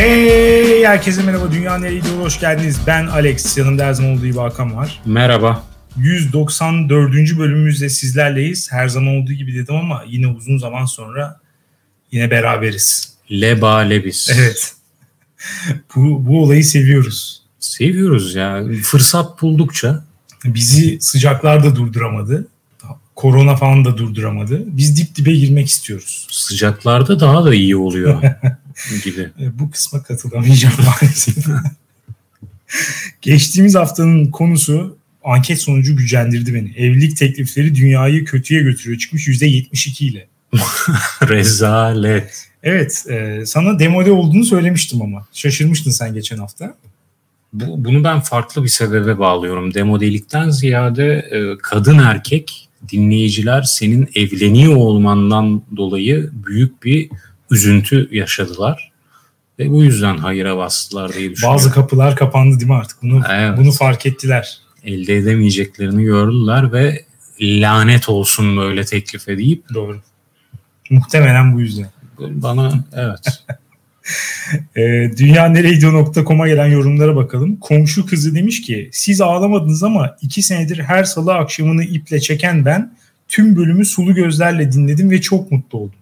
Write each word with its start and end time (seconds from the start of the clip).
Hey 0.00 0.84
herkese 0.84 1.22
merhaba 1.22 1.52
Dünya 1.52 1.78
Nereye 1.78 1.98
Gidiyor 1.98 2.16
hoş 2.20 2.40
geldiniz. 2.40 2.78
Ben 2.86 3.06
Alex. 3.06 3.58
Yanımda 3.58 3.84
her 3.84 3.92
zaman 3.92 4.12
olduğu 4.12 4.26
gibi 4.26 4.38
Hakan 4.38 4.76
var. 4.76 5.00
Merhaba. 5.06 5.64
194. 5.96 7.12
bölümümüzde 7.38 7.88
sizlerleyiz. 7.88 8.72
Her 8.72 8.88
zaman 8.88 9.16
olduğu 9.16 9.32
gibi 9.32 9.54
dedim 9.54 9.74
ama 9.76 10.04
yine 10.06 10.26
uzun 10.28 10.58
zaman 10.58 10.84
sonra 10.84 11.40
yine 12.12 12.30
beraberiz. 12.30 13.14
Leba 13.30 13.78
lebiz. 13.78 14.30
Evet. 14.34 14.74
bu, 15.96 16.26
bu 16.26 16.42
olayı 16.42 16.64
seviyoruz. 16.64 17.42
Seviyoruz 17.58 18.34
ya. 18.34 18.64
Fırsat 18.82 19.42
buldukça. 19.42 20.04
Bizi 20.44 21.00
sıcaklar 21.00 21.64
da 21.64 21.76
durduramadı. 21.76 22.48
Korona 23.16 23.56
falan 23.56 23.84
da 23.84 23.98
durduramadı. 23.98 24.62
Biz 24.66 24.96
dip 24.96 25.16
dibe 25.16 25.32
girmek 25.32 25.68
istiyoruz. 25.68 26.26
Sıcaklarda 26.30 27.20
daha 27.20 27.44
da 27.44 27.54
iyi 27.54 27.76
oluyor 27.76 28.22
gibi. 29.04 29.20
E, 29.20 29.58
Bu 29.58 29.70
kısma 29.70 30.02
katılamayacağım 30.02 30.74
maalesef. 30.86 31.46
Geçtiğimiz 33.22 33.74
haftanın 33.74 34.26
konusu 34.26 34.96
anket 35.24 35.60
sonucu 35.60 35.96
gücendirdi 35.96 36.54
beni. 36.54 36.72
Evlilik 36.76 37.16
teklifleri 37.16 37.74
dünyayı 37.74 38.24
kötüye 38.24 38.62
götürüyor. 38.62 38.98
Çıkmış 38.98 39.28
%72 39.28 40.04
ile. 40.04 40.26
Rezalet. 41.28 42.48
Evet 42.62 43.04
e, 43.08 43.46
sana 43.46 43.78
demode 43.78 44.12
olduğunu 44.12 44.44
söylemiştim 44.44 45.02
ama. 45.02 45.26
Şaşırmıştın 45.32 45.90
sen 45.90 46.14
geçen 46.14 46.38
hafta. 46.38 46.74
Bu, 47.52 47.84
bunu 47.84 48.04
ben 48.04 48.20
farklı 48.20 48.64
bir 48.64 48.68
sebebe 48.68 49.18
bağlıyorum. 49.18 49.74
Demodelikten 49.74 50.50
ziyade 50.50 51.28
e, 51.30 51.58
kadın 51.62 51.98
erkek 51.98 52.68
dinleyiciler 52.92 53.62
senin 53.62 54.08
evleniyor 54.14 54.76
olmandan 54.76 55.62
dolayı 55.76 56.30
büyük 56.46 56.84
bir 56.84 57.10
üzüntü 57.50 58.08
yaşadılar. 58.12 58.90
Ve 59.58 59.70
bu 59.70 59.84
yüzden 59.84 60.16
hayıra 60.16 60.56
bastılar 60.56 61.12
diye 61.12 61.30
düşünüyorum. 61.30 61.54
Bazı 61.56 61.70
kapılar 61.72 62.16
kapandı 62.16 62.56
değil 62.60 62.70
mi 62.70 62.76
artık? 62.76 63.02
Bunu, 63.02 63.22
Evet. 63.30 63.58
bunu 63.58 63.72
fark 63.72 64.06
ettiler. 64.06 64.58
Elde 64.84 65.16
edemeyeceklerini 65.16 66.04
gördüler 66.04 66.72
ve 66.72 67.04
lanet 67.40 68.08
olsun 68.08 68.56
böyle 68.56 68.84
teklif 68.84 69.28
edip 69.28 69.64
Doğru. 69.74 70.00
Muhtemelen 70.90 71.54
bu 71.54 71.60
yüzden. 71.60 71.90
bana 72.18 72.84
evet 72.94 73.42
E, 74.76 74.80
dünyaneregidiyor.com'a 75.18 76.48
gelen 76.48 76.66
yorumlara 76.66 77.16
bakalım. 77.16 77.56
Komşu 77.56 78.06
kızı 78.06 78.34
demiş 78.34 78.62
ki 78.62 78.88
siz 78.92 79.20
ağlamadınız 79.20 79.82
ama 79.82 80.16
iki 80.22 80.42
senedir 80.42 80.78
her 80.78 81.04
salı 81.04 81.34
akşamını 81.34 81.84
iple 81.84 82.20
çeken 82.20 82.64
ben 82.64 82.94
tüm 83.28 83.56
bölümü 83.56 83.84
sulu 83.84 84.14
gözlerle 84.14 84.72
dinledim 84.72 85.10
ve 85.10 85.20
çok 85.20 85.52
mutlu 85.52 85.78
oldum. 85.78 85.98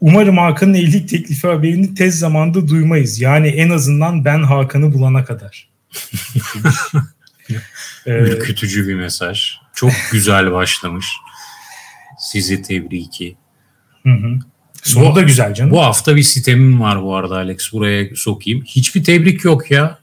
Umarım 0.00 0.38
Hakan'ın 0.38 0.74
evlilik 0.74 1.08
teklifi 1.08 1.46
haberini 1.46 1.94
tez 1.94 2.18
zamanda 2.18 2.68
duymayız. 2.68 3.20
Yani 3.20 3.48
en 3.48 3.70
azından 3.70 4.24
ben 4.24 4.42
Hakan'ı 4.42 4.92
bulana 4.92 5.24
kadar. 5.24 5.70
Ee, 8.06 8.10
ürkütücü 8.10 8.88
bir 8.88 8.94
mesaj. 8.94 9.52
Çok 9.74 9.92
güzel 10.12 10.52
başlamış. 10.52 11.06
Sizi 12.18 12.62
tebriki. 12.62 13.36
hı 14.02 14.12
hı. 14.12 14.38
Sonu 14.82 15.14
da 15.14 15.22
güzel 15.22 15.54
canım. 15.54 15.70
Bu 15.70 15.82
hafta 15.82 16.16
bir 16.16 16.22
sitemim 16.22 16.80
var 16.80 17.02
bu 17.02 17.16
arada 17.16 17.34
Alex. 17.34 17.72
Buraya 17.72 18.16
sokayım. 18.16 18.64
Hiçbir 18.64 19.04
tebrik 19.04 19.44
yok 19.44 19.70
ya. 19.70 19.98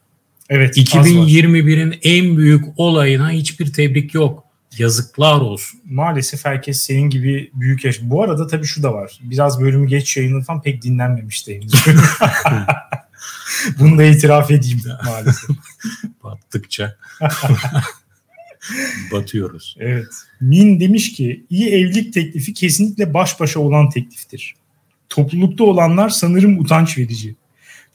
evet. 0.50 0.78
az 0.78 0.95
var. 0.95 1.03
2021'in 1.06 2.00
en 2.03 2.38
büyük 2.38 2.66
olayına 2.78 3.31
hiçbir 3.31 3.73
tebrik 3.73 4.14
yok. 4.14 4.44
Yazıklar 4.80 5.42
olsun. 5.42 5.80
Maalesef 5.86 6.45
herkes 6.45 6.81
senin 6.81 7.09
gibi 7.09 7.52
büyük 7.53 7.86
yaş. 7.86 8.00
Bu 8.02 8.23
arada 8.23 8.47
tabii 8.47 8.66
şu 8.66 8.84
da 8.84 8.94
var. 8.94 9.19
Biraz 9.23 9.61
bölümü 9.61 9.88
geç 9.88 10.17
yayınladı 10.17 10.44
falan 10.45 10.61
pek 10.61 10.81
dinlenmemişti 10.81 11.56
henüz. 11.56 11.74
Bunu 13.79 13.97
da 13.97 14.03
itiraf 14.03 14.51
edeyim 14.51 14.81
maalesef. 15.06 15.50
Battıkça 16.24 16.97
batıyoruz. 19.12 19.75
Evet. 19.79 20.07
Min 20.41 20.80
demiş 20.80 21.13
ki 21.13 21.46
iyi 21.50 21.69
evlilik 21.69 22.13
teklifi 22.13 22.53
kesinlikle 22.53 23.13
baş 23.13 23.40
başa 23.40 23.59
olan 23.59 23.90
tekliftir. 23.90 24.56
Toplulukta 25.09 25.63
olanlar 25.63 26.09
sanırım 26.09 26.59
utanç 26.59 26.97
verici. 26.97 27.35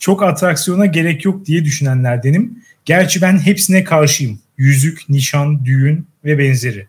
Çok 0.03 0.23
atraksiyona 0.23 0.87
gerek 0.87 1.25
yok 1.25 1.47
diye 1.47 1.65
düşünenlerdenim. 1.65 2.59
Gerçi 2.85 3.23
ben 3.23 3.39
hepsine 3.39 3.85
karşıyım. 3.85 4.39
Yüzük, 4.59 5.09
nişan, 5.09 5.65
düğün 5.65 6.07
ve 6.25 6.39
benzeri. 6.39 6.87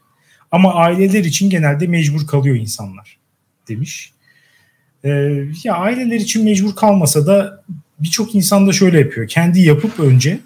Ama 0.52 0.74
aileler 0.74 1.24
için 1.24 1.50
genelde 1.50 1.88
mecbur 1.88 2.28
kalıyor 2.28 2.56
insanlar 2.56 3.18
demiş. 3.68 4.12
Ee, 5.04 5.10
ya 5.64 5.74
aileler 5.76 6.16
için 6.20 6.44
mecbur 6.44 6.76
kalmasa 6.76 7.28
da 7.28 7.64
birçok 8.00 8.36
insan 8.36 8.68
da 8.68 8.74
şöyle 8.74 9.00
yapıyor. 9.00 9.28
Kendi 9.28 9.62
yapıp 9.62 10.00
önce 10.00 10.40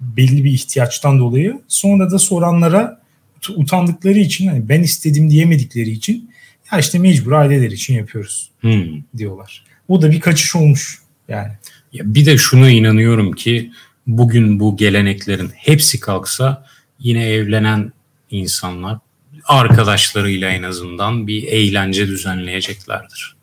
belli 0.00 0.44
bir 0.44 0.50
ihtiyaçtan 0.50 1.18
dolayı 1.18 1.60
sonra 1.68 2.10
da 2.10 2.18
soranlara 2.18 3.00
ut- 3.40 3.54
utandıkları 3.56 4.18
için 4.18 4.46
hani 4.48 4.68
ben 4.68 4.82
istedim 4.82 5.30
diyemedikleri 5.30 5.90
için 5.90 6.30
ya 6.72 6.78
işte 6.78 6.98
mecbur 6.98 7.32
aileler 7.32 7.70
için 7.70 7.94
yapıyoruz 7.94 8.50
Hmm. 8.60 9.02
diyorlar. 9.16 9.64
O 9.88 10.02
da 10.02 10.10
bir 10.10 10.20
kaçış 10.20 10.56
olmuş 10.56 10.98
yani. 11.28 11.52
Ya 11.92 12.14
bir 12.14 12.26
de 12.26 12.38
şuna 12.38 12.70
inanıyorum 12.70 13.32
ki 13.32 13.72
bugün 14.06 14.60
bu 14.60 14.76
geleneklerin 14.76 15.50
hepsi 15.54 16.00
kalksa 16.00 16.66
yine 16.98 17.28
evlenen 17.28 17.92
insanlar 18.30 18.98
arkadaşlarıyla 19.44 20.50
en 20.50 20.62
azından 20.62 21.26
bir 21.26 21.42
eğlence 21.42 22.06
düzenleyeceklerdir. 22.06 23.36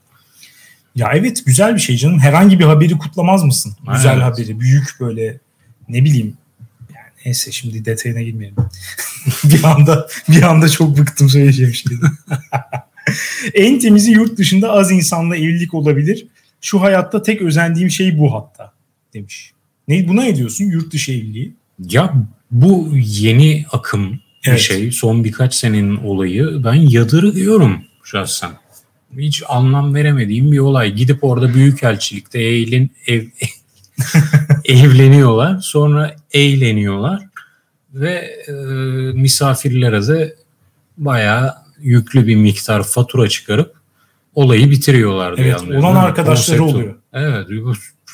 Ya 0.96 1.12
evet 1.14 1.46
güzel 1.46 1.76
bir 1.76 1.80
şey 1.80 1.98
canım. 1.98 2.20
Herhangi 2.20 2.60
bir 2.60 2.66
haberi 2.66 2.98
kutlamaz 2.98 3.44
mısın? 3.44 3.78
Güzel 3.94 4.14
Evet. 4.14 4.24
haberi. 4.24 4.60
Büyük 4.60 4.96
böyle 5.00 5.40
ne 5.90 6.06
bileyim. 6.06 6.34
Yani 6.96 7.08
neyse 7.26 7.52
şimdi 7.52 7.86
detayına 7.86 8.22
girmeyelim. 8.22 8.56
bir 9.44 9.64
anda 9.64 10.08
bir 10.30 10.42
anda 10.42 10.70
çok 10.70 10.98
bıktım 10.98 11.30
söyleyeceğim 11.30 11.74
şeyden. 11.74 12.12
en 13.54 13.80
temizi 13.80 14.12
yurt 14.12 14.38
dışında 14.38 14.72
az 14.72 14.92
insanla 14.92 15.36
evlilik 15.36 15.74
olabilir. 15.74 16.28
Şu 16.62 16.82
hayatta 16.82 17.22
tek 17.22 17.42
özendiğim 17.42 17.90
şey 17.90 18.20
bu 18.20 18.34
hatta 18.34 18.72
demiş. 19.14 19.52
Ne 19.88 20.08
buna 20.08 20.24
ne 20.24 20.36
diyorsun 20.36 20.66
yurt 20.66 20.94
dışı 20.94 21.12
evliliği? 21.12 21.54
Ya 21.90 22.14
bu 22.52 22.90
yeni 22.96 23.66
akım 23.72 24.12
bir 24.46 24.50
Evet. 24.50 24.60
şey. 24.60 24.92
Son 24.92 25.24
birkaç 25.24 25.54
senenin 25.56 25.96
olayı. 25.98 26.64
Ben 26.64 26.74
yadırgıyorum 26.74 27.84
şahsen. 28.04 28.52
Hiç 29.18 29.44
anlam 29.50 29.96
veremediğim 29.96 30.52
bir 30.52 30.60
olay. 30.60 30.94
Gidip 30.94 31.24
orada 31.24 31.54
büyükelçilikte 31.54 32.40
eğlen, 32.40 32.90
ev, 33.08 33.26
evleniyorlar. 34.66 35.60
Sonra 35.62 36.16
eğleniyorlar. 36.34 37.24
Ve 37.94 38.14
e, 38.48 38.52
misafirlere 39.14 40.08
de 40.08 40.36
bayağı 40.98 41.56
yüklü 41.82 42.28
bir 42.28 42.36
miktar 42.36 42.84
fatura 42.84 43.30
çıkarıp 43.30 43.79
olayı 44.40 44.72
bitiriyorlar. 44.72 45.38
diye 45.38 45.48
Evet, 45.48 45.60
anlıyorum. 45.62 45.86
olan 45.86 45.96
arkadaşları 45.96 46.58
Konsept 46.60 46.76
o. 46.76 46.78
oluyor. 46.78 46.96
Evet. 47.14 47.48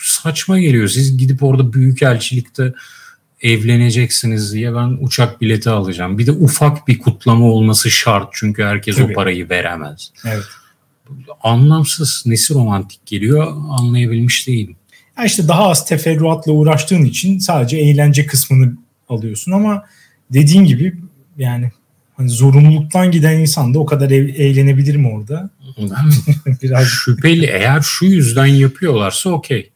Saçma 0.03 0.59
geliyor. 0.59 0.87
Siz 0.87 1.17
gidip 1.17 1.43
orada 1.43 1.73
büyükelçilikte 1.73 2.73
evleneceksiniz 3.41 4.53
diye 4.53 4.75
ben 4.75 4.97
uçak 5.01 5.41
bileti 5.41 5.69
alacağım. 5.69 6.17
Bir 6.17 6.27
de 6.27 6.31
ufak 6.31 6.87
bir 6.87 6.99
kutlama 6.99 7.45
olması 7.45 7.91
şart 7.91 8.29
çünkü 8.33 8.63
herkes 8.63 8.95
Tabii. 8.95 9.11
o 9.11 9.15
parayı 9.15 9.49
veremez. 9.49 10.11
Evet. 10.25 10.43
Anlamsız, 11.43 12.23
nesi 12.25 12.53
romantik 12.53 13.05
geliyor 13.05 13.53
anlayabilmiş 13.69 14.47
değilim. 14.47 14.75
Ya 15.17 15.25
işte 15.25 15.47
daha 15.47 15.69
az 15.69 15.85
teferruatla 15.85 16.51
uğraştığın 16.51 17.05
için 17.05 17.39
sadece 17.39 17.77
eğlence 17.77 18.25
kısmını 18.25 18.73
alıyorsun 19.09 19.51
ama 19.51 19.83
dediğin 20.33 20.65
gibi 20.65 20.95
yani 21.37 21.71
hani 22.17 22.29
zorunluluktan 22.29 23.11
giden 23.11 23.39
insan 23.39 23.73
da 23.73 23.79
o 23.79 23.85
kadar 23.85 24.11
ev- 24.11 24.35
eğlenebilir 24.35 24.95
mi 24.95 25.07
orada? 25.07 25.49
Biraz 26.61 26.87
şüpheli 26.87 27.45
eğer 27.45 27.81
şu 27.81 28.05
yüzden 28.05 28.45
yapıyorlarsa 28.45 29.29
okey. 29.29 29.71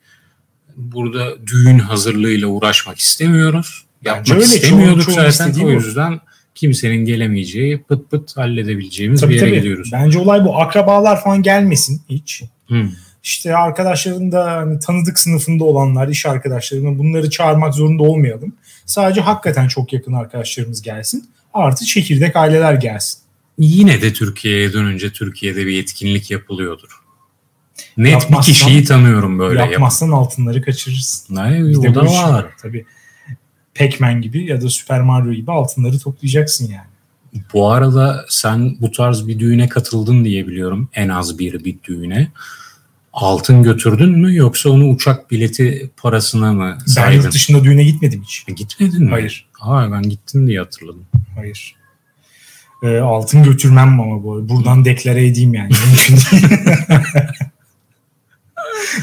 Burada 0.78 1.48
düğün 1.48 1.80
hazırlığıyla 1.80 2.48
uğraşmak 2.48 3.00
istemiyoruz. 3.00 3.86
Bence 4.06 4.10
Yapmak 4.34 4.38
öyle. 4.38 4.46
istemiyorduk 4.56 5.04
Çoğu- 5.04 5.16
çoğu 5.16 5.32
zaten 5.32 5.62
o 5.62 5.64
bu. 5.64 5.72
yüzden 5.72 6.20
kimsenin 6.56 7.06
gelemeyeceği 7.06 7.84
pıt 7.84 8.12
pıt 8.12 8.38
halledebileceğimiz 8.38 9.22
tabii 9.22 9.30
bir 9.34 9.36
yere 9.36 9.50
tabii. 9.50 9.58
gidiyoruz. 9.60 9.90
Bence 9.94 10.20
olay 10.20 10.46
bu. 10.46 10.58
Akrabalar 10.62 11.24
falan 11.24 11.42
gelmesin 11.44 12.02
hiç. 12.10 12.44
Hmm. 12.68 12.90
İşte 13.24 13.56
arkadaşların 13.56 14.32
da 14.32 14.52
hani 14.52 14.80
tanıdık 14.80 15.20
sınıfında 15.20 15.64
olanlar, 15.64 16.08
iş 16.08 16.26
arkadaşlarının 16.26 17.00
bunları 17.00 17.30
çağırmak 17.30 17.74
zorunda 17.74 18.04
olmayalım. 18.04 18.54
Sadece 18.86 19.22
hakikaten 19.22 19.68
çok 19.68 19.94
yakın 19.94 20.14
arkadaşlarımız 20.14 20.82
gelsin. 20.82 21.30
Artı 21.54 21.86
çekirdek 21.86 22.36
aileler 22.36 22.74
gelsin. 22.74 23.20
Yine 23.60 24.02
de 24.02 24.14
Türkiye'ye 24.14 24.74
dönünce 24.74 25.12
Türkiye'de 25.12 25.66
bir 25.68 25.84
etkinlik 25.84 26.32
yapılıyordur. 26.32 26.90
Net 27.98 28.12
Yapmazsan- 28.12 28.38
bir 28.40 28.44
kişiyi 28.46 28.84
tanıyorum 28.84 29.40
böyle. 29.40 29.60
Yapmazsan 29.60 30.10
altınları 30.12 30.62
kaçırırsın. 30.62 31.36
Ne, 31.36 31.64
Bir 31.64 31.74
de 31.74 31.90
o 31.90 31.96
da 31.96 32.06
var. 32.06 32.46
Tabii. 32.62 32.86
Pac-Man 33.76 34.22
gibi 34.22 34.46
ya 34.46 34.62
da 34.62 34.70
Super 34.70 35.02
Mario 35.02 35.34
gibi 35.34 35.52
altınları 35.52 36.00
toplayacaksın 36.00 36.72
yani. 36.72 37.44
Bu 37.54 37.72
arada 37.72 38.26
sen 38.30 38.78
bu 38.82 38.92
tarz 38.92 39.28
bir 39.28 39.40
düğüne 39.40 39.70
katıldın 39.70 40.26
diye 40.26 40.48
biliyorum. 40.48 40.90
En 40.94 41.10
az 41.10 41.40
bir 41.40 41.64
bir 41.66 41.76
düğüne. 41.84 42.32
Altın 43.14 43.64
götürdün 43.64 44.10
mü 44.10 44.36
yoksa 44.36 44.70
onu 44.70 44.90
uçak 44.90 45.32
bileti 45.32 45.90
parasına 45.98 46.54
mı 46.54 46.78
saydın? 46.86 47.12
Ben 47.18 47.24
yurt 47.24 47.34
dışında 47.34 47.64
düğüne 47.64 47.84
gitmedim 47.84 48.24
hiç. 48.24 48.44
E, 48.48 48.52
gitmedin 48.52 49.04
mi? 49.04 49.10
Hayır. 49.12 49.48
Aa, 49.62 49.92
ben 49.92 50.04
gittim 50.04 50.48
diye 50.48 50.60
hatırladım. 50.60 51.06
Hayır. 51.36 51.76
E, 52.84 52.98
altın 52.98 53.44
götürmem 53.44 54.00
ama 54.00 54.24
bu. 54.24 54.50
Buradan 54.50 54.86
deklare 54.86 55.28
edeyim 55.28 55.54
yani. 55.54 55.72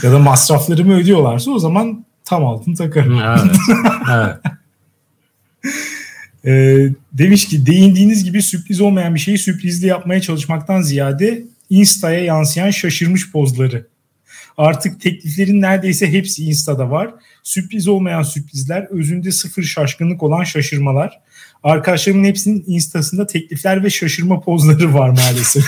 ya 0.03 0.13
da 0.13 0.19
masraflarımı 0.19 0.95
ödüyorlarsa 0.95 1.51
o 1.51 1.59
zaman 1.59 2.05
tam 2.25 2.45
altın 2.45 2.75
takarım. 2.75 3.21
Evet. 3.21 3.41
evet. 4.15 4.37
e, 6.47 6.53
demiş 7.13 7.49
ki 7.49 7.67
değindiğiniz 7.67 8.25
gibi 8.25 8.43
sürpriz 8.43 8.81
olmayan 8.81 9.15
bir 9.15 9.21
şeyi 9.21 9.39
sürprizli 9.39 9.87
yapmaya 9.87 10.21
çalışmaktan 10.21 10.83
ziyade 10.83 11.45
Insta'ya 11.71 12.21
yansıyan 12.25 12.71
şaşırmış 12.71 13.33
pozları. 13.33 13.87
Artık 14.59 15.01
tekliflerin 15.01 15.63
neredeyse 15.63 16.13
hepsi 16.13 16.45
Insta'da 16.45 16.91
var. 16.91 17.11
Sürpriz 17.43 17.89
olmayan 17.89 18.23
sürprizler, 18.23 18.87
özünde 18.91 19.33
sıfır 19.33 19.63
şaşkınlık 19.63 20.23
olan 20.23 20.45
şaşırmalar. 20.45 21.21
Arkadaşlarımın 21.67 22.25
hepsinin 22.25 22.65
Insta'sında 22.67 23.27
teklifler 23.27 23.85
ve 23.85 23.91
şaşırma 23.91 24.41
pozları 24.41 24.95
var 24.95 25.09
maalesef. 25.09 25.65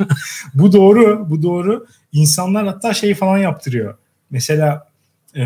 bu 0.54 0.72
doğru, 0.72 1.26
bu 1.30 1.42
doğru. 1.42 1.86
İnsanlar 2.12 2.66
hatta 2.66 2.94
şey 2.94 3.14
falan 3.14 3.38
yaptırıyor. 3.38 3.94
Mesela 4.30 4.88
e, 5.36 5.44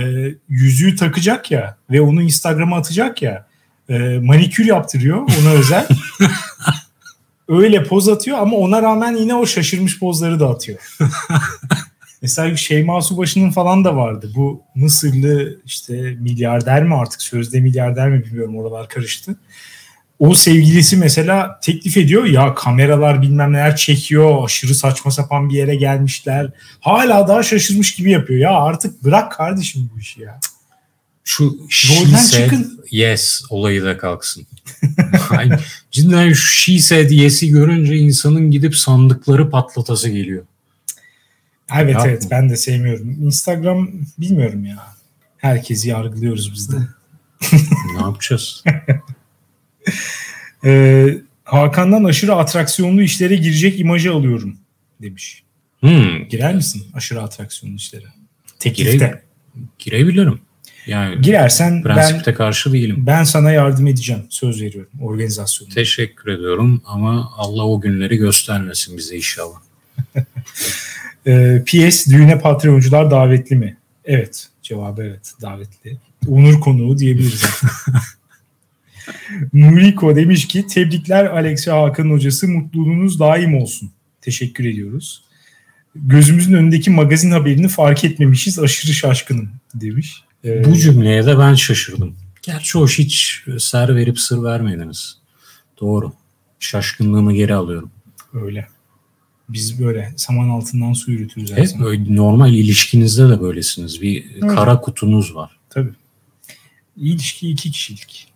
yüzüğü 0.49 0.97
takacak 0.97 1.50
ya 1.50 1.77
ve 1.91 2.00
onu 2.00 2.23
Instagram'a 2.23 2.77
atacak 2.77 3.23
ya 3.23 3.47
e, 3.89 3.99
manikür 4.23 4.65
yaptırıyor 4.65 5.17
ona 5.17 5.50
özel. 5.50 5.89
Öyle 7.49 7.85
poz 7.85 8.09
atıyor 8.09 8.39
ama 8.39 8.56
ona 8.56 8.83
rağmen 8.83 9.17
yine 9.17 9.35
o 9.35 9.47
şaşırmış 9.47 9.99
pozları 9.99 10.41
da 10.41 10.49
atıyor. 10.49 10.97
Mesela 12.23 12.56
Şeyma 12.56 13.03
Subaşı'nın 13.03 13.51
falan 13.51 13.85
da 13.85 13.97
vardı. 13.97 14.33
Bu 14.37 14.62
Mısırlı 14.75 15.61
işte 15.65 16.17
milyarder 16.21 16.85
mi 16.85 16.94
artık 16.94 17.23
sözde 17.23 17.61
milyarder 17.61 18.09
mi 18.09 18.25
bilmiyorum 18.25 18.59
oralar 18.59 18.89
karıştı. 18.89 19.37
O 20.19 20.35
sevgilisi 20.35 20.97
mesela 20.97 21.61
teklif 21.62 21.97
ediyor 21.97 22.25
ya 22.25 22.55
kameralar 22.55 23.23
bilmem 23.23 23.53
neler 23.53 23.76
çekiyor 23.76 24.44
aşırı 24.44 24.75
saçma 24.75 25.11
sapan 25.11 25.49
bir 25.49 25.55
yere 25.55 25.75
gelmişler. 25.75 26.50
Hala 26.81 27.29
daha 27.29 27.43
şaşırmış 27.43 27.94
gibi 27.94 28.11
yapıyor. 28.11 28.41
Ya 28.41 28.50
artık 28.50 29.05
bırak 29.05 29.32
kardeşim 29.32 29.91
bu 29.94 30.00
işi 30.00 30.20
ya. 30.20 30.41
Şu 31.25 31.56
said 31.70 32.44
çıkın. 32.44 32.81
yes 32.91 33.43
olayı 33.50 33.85
da 33.85 33.99
kalksın. 33.99 34.47
cidden 35.91 36.32
şu 36.32 36.47
she 36.47 36.79
said 36.79 37.11
yes'i 37.11 37.50
görünce 37.50 37.97
insanın 37.97 38.50
gidip 38.50 38.76
sandıkları 38.76 39.50
patlatası 39.50 40.09
geliyor. 40.09 40.44
Evet 41.76 41.94
Yapma. 41.94 42.09
evet 42.09 42.26
ben 42.31 42.50
de 42.50 42.56
sevmiyorum. 42.56 43.11
Instagram 43.11 43.91
bilmiyorum 44.19 44.65
ya. 44.65 44.87
Herkesi 45.37 45.88
yargılıyoruz 45.88 46.53
biz 46.53 46.73
de. 46.73 46.76
ne 47.94 48.00
yapacağız? 48.00 48.65
ee, 50.64 51.19
Hakan'dan 51.44 52.05
aşırı 52.05 52.35
atraksiyonlu 52.35 53.02
işlere 53.02 53.37
girecek 53.37 53.81
imajı 53.81 54.12
alıyorum 54.12 54.56
demiş. 55.02 55.43
Hmm. 55.81 56.29
Girer 56.29 56.55
misin 56.55 56.87
aşırı 56.94 57.23
atraksiyonlu 57.23 57.76
işlere? 57.76 58.05
Teklifte. 58.58 58.93
Gire, 58.96 59.23
girebilirim. 59.79 60.40
Yani 60.87 61.23
girersen 61.23 61.82
prensipte 61.82 62.31
ben, 62.31 62.37
karşı 62.37 62.73
değilim. 62.73 62.96
Ben 63.06 63.25
sana 63.25 63.50
yardım 63.50 63.87
edeceğim. 63.87 64.23
Söz 64.31 64.62
veriyorum 64.62 64.90
organizasyonu. 65.00 65.70
Teşekkür 65.70 66.32
ediyorum 66.32 66.82
ama 66.87 67.32
Allah 67.37 67.67
o 67.67 67.81
günleri 67.81 68.17
göstermesin 68.17 68.96
bize 68.96 69.17
inşallah. 69.17 69.56
Ee, 71.26 71.62
PS 71.67 72.06
düğüne 72.06 72.38
Patreoncular 72.38 73.11
davetli 73.11 73.56
mi? 73.56 73.76
Evet. 74.05 74.49
Cevabı 74.62 75.02
evet. 75.02 75.32
Davetli. 75.43 75.99
Onur 76.29 76.61
konuğu 76.61 76.99
diyebiliriz. 76.99 77.43
Muriko 79.52 80.16
demiş 80.16 80.49
ki 80.49 80.66
tebrikler 80.66 81.25
Alex 81.25 81.69
ve 81.69 81.72
Hakan 81.72 82.10
hocası 82.10 82.49
mutluluğunuz 82.49 83.20
daim 83.20 83.55
olsun. 83.55 83.90
Teşekkür 84.20 84.64
ediyoruz. 84.64 85.22
Gözümüzün 85.94 86.52
önündeki 86.52 86.90
magazin 86.90 87.31
haberini 87.31 87.69
fark 87.69 88.05
etmemişiz 88.05 88.58
aşırı 88.58 88.93
şaşkınım 88.94 89.50
demiş. 89.75 90.22
Ee, 90.44 90.64
Bu 90.64 90.76
cümleye 90.76 91.26
de 91.26 91.38
ben 91.38 91.55
şaşırdım. 91.55 92.16
Gerçi 92.43 92.78
hoş 92.78 92.99
hiç 92.99 93.44
ser 93.58 93.96
verip 93.96 94.20
sır 94.20 94.43
vermediniz. 94.43 95.19
Doğru. 95.81 96.12
Şaşkınlığımı 96.60 97.34
geri 97.34 97.55
alıyorum. 97.55 97.90
Öyle. 98.32 98.66
Biz 99.49 99.81
böyle 99.81 100.12
saman 100.16 100.49
altından 100.49 100.93
su 100.93 101.10
yürütürüz. 101.10 101.52
Hep 101.52 101.69
böyle 101.81 102.16
normal 102.16 102.55
ilişkinizde 102.55 103.28
de 103.28 103.40
böylesiniz. 103.40 104.02
Bir 104.02 104.25
Öyle. 104.34 104.46
kara 104.55 104.81
kutunuz 104.81 105.34
var. 105.34 105.50
Tabii. 105.70 105.90
İlişki 106.96 107.50
iki 107.50 107.70
kişilik. 107.70 108.28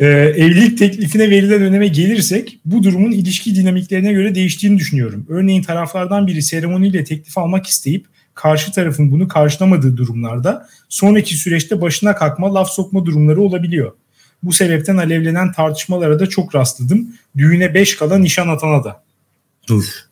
Ee, 0.00 0.06
evlilik 0.36 0.78
teklifine 0.78 1.30
verilen 1.30 1.62
öneme 1.62 1.88
gelirsek 1.88 2.58
bu 2.64 2.82
durumun 2.82 3.12
ilişki 3.12 3.54
dinamiklerine 3.54 4.12
göre 4.12 4.34
değiştiğini 4.34 4.78
düşünüyorum. 4.78 5.26
Örneğin 5.28 5.62
taraflardan 5.62 6.26
biri 6.26 6.42
seremoniyle 6.42 7.04
teklif 7.04 7.38
almak 7.38 7.66
isteyip 7.66 8.06
karşı 8.34 8.72
tarafın 8.72 9.10
bunu 9.10 9.28
karşılamadığı 9.28 9.96
durumlarda 9.96 10.68
sonraki 10.88 11.36
süreçte 11.36 11.80
başına 11.80 12.16
kalkma, 12.16 12.54
laf 12.54 12.70
sokma 12.70 13.06
durumları 13.06 13.40
olabiliyor. 13.40 13.92
Bu 14.42 14.52
sebepten 14.52 14.96
alevlenen 14.96 15.52
tartışmalara 15.52 16.20
da 16.20 16.26
çok 16.28 16.54
rastladım. 16.54 17.08
Düğüne 17.36 17.74
5 17.74 17.96
kala 17.96 18.18
nişan 18.18 18.48
atana 18.48 18.84
da. 18.84 19.02
Dur. 19.68 20.05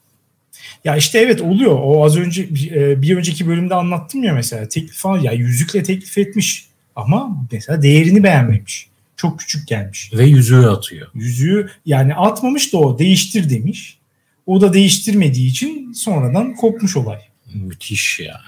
Ya 0.85 0.97
işte 0.97 1.19
evet 1.19 1.41
oluyor. 1.41 1.79
O 1.83 2.05
az 2.05 2.17
önce 2.17 2.43
e, 2.75 3.03
bir 3.03 3.17
önceki 3.17 3.47
bölümde 3.47 3.75
anlattım 3.75 4.23
ya 4.23 4.35
mesela 4.35 4.69
teklif 4.69 4.97
falan 4.97 5.21
ya 5.21 5.33
yüzükle 5.33 5.83
teklif 5.83 6.19
etmiş 6.19 6.67
ama 6.97 7.47
mesela 7.53 7.83
değerini 7.83 8.23
beğenmemiş. 8.23 8.89
Çok 9.17 9.41
küçük 9.41 9.69
gelmiş. 9.69 10.11
Ve 10.15 10.25
yüzüğü 10.25 10.67
atıyor. 10.67 11.09
Yüzüğü 11.15 11.71
yani 11.87 12.15
atmamış 12.15 12.73
da 12.73 12.79
o 12.79 12.99
değiştir 12.99 13.51
demiş. 13.51 13.99
O 14.47 14.61
da 14.61 14.73
değiştirmediği 14.73 15.51
için 15.51 15.93
sonradan 15.93 16.55
kopmuş 16.55 16.97
olay. 16.97 17.21
Müthiş 17.55 18.21
ya. 18.21 18.41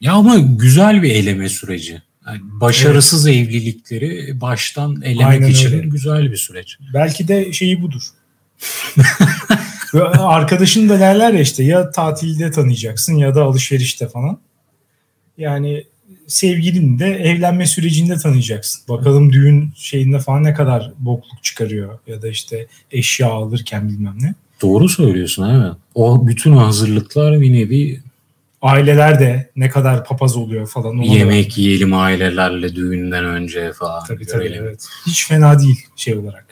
Ya 0.00 0.12
ama 0.12 0.38
güzel 0.38 1.02
bir 1.02 1.10
eleme 1.10 1.48
süreci. 1.48 2.02
Yani 2.26 2.40
başarısız 2.42 3.26
evet. 3.26 3.36
evlilikleri 3.36 4.40
baştan 4.40 5.02
elemek 5.02 5.26
Aynen 5.26 5.48
için 5.48 5.72
öyle. 5.72 5.86
güzel 5.86 6.32
bir 6.32 6.36
süreç. 6.36 6.78
Belki 6.94 7.28
de 7.28 7.52
şeyi 7.52 7.82
budur. 7.82 8.02
Arkadaşın 10.18 10.88
da 10.88 11.00
derler 11.00 11.32
ya 11.32 11.40
işte 11.40 11.64
ya 11.64 11.90
tatilde 11.90 12.50
tanıyacaksın 12.50 13.14
ya 13.14 13.34
da 13.34 13.42
alışverişte 13.42 14.08
falan. 14.08 14.38
Yani 15.38 15.84
sevgilini 16.26 16.98
de 16.98 17.06
evlenme 17.06 17.66
sürecinde 17.66 18.16
tanıyacaksın. 18.16 18.82
Bakalım 18.88 19.32
düğün 19.32 19.72
şeyinde 19.76 20.18
falan 20.18 20.44
ne 20.44 20.54
kadar 20.54 20.92
bokluk 20.98 21.42
çıkarıyor 21.42 21.98
ya 22.06 22.22
da 22.22 22.28
işte 22.28 22.66
eşya 22.90 23.28
alırken 23.28 23.88
bilmem 23.88 24.16
ne. 24.20 24.34
Doğru 24.62 24.88
söylüyorsun 24.88 25.50
evet. 25.50 25.72
O 25.94 26.26
bütün 26.26 26.56
hazırlıklar 26.56 27.40
bir 27.40 27.52
nevi 27.52 28.00
aileler 28.62 29.20
de 29.20 29.50
ne 29.56 29.68
kadar 29.68 30.04
papaz 30.04 30.36
oluyor 30.36 30.66
falan. 30.66 30.96
Yemek 30.96 31.56
da... 31.56 31.60
yiyelim 31.60 31.94
ailelerle 31.94 32.76
düğünden 32.76 33.24
önce 33.24 33.72
falan. 33.72 34.04
Tabii 34.04 34.26
tabii 34.26 34.54
evet. 34.58 34.88
Hiç 35.06 35.26
fena 35.26 35.60
değil 35.60 35.86
şey 35.96 36.16
olarak. 36.16 36.43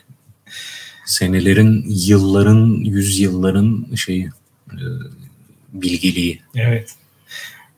Senelerin, 1.13 1.85
yılların, 1.89 2.85
yüzyılların 2.85 3.87
şeyi 3.97 4.31
e, 4.73 4.85
bilgiliği. 5.73 6.41
Evet. 6.55 6.91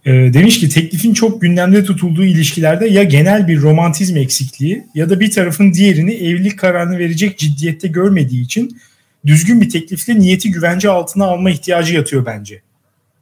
E, 0.05 0.13
demiş 0.13 0.61
ki 0.61 0.69
teklifin 0.69 1.15
çok 1.15 1.41
gündemde 1.41 1.85
tutulduğu 1.85 2.25
ilişkilerde 2.25 2.87
ya 2.87 3.03
genel 3.03 3.49
bir 3.49 3.61
romantizm 3.61 4.17
eksikliği 4.17 4.87
ya 4.95 5.11
da 5.11 5.21
bir 5.21 5.31
tarafın 5.31 5.73
diğerini 5.73 6.13
evlilik 6.15 6.59
kararını 6.59 6.99
verecek 6.99 7.39
ciddiyette 7.39 7.89
görmediği 7.89 8.43
için 8.43 8.81
düzgün 9.27 9.61
bir 9.61 9.71
teklifle 9.71 10.19
niyeti 10.19 10.51
güvence 10.51 10.91
altına 10.91 11.25
alma 11.25 11.51
ihtiyacı 11.51 11.95
yatıyor 11.95 12.27
bence 12.27 12.63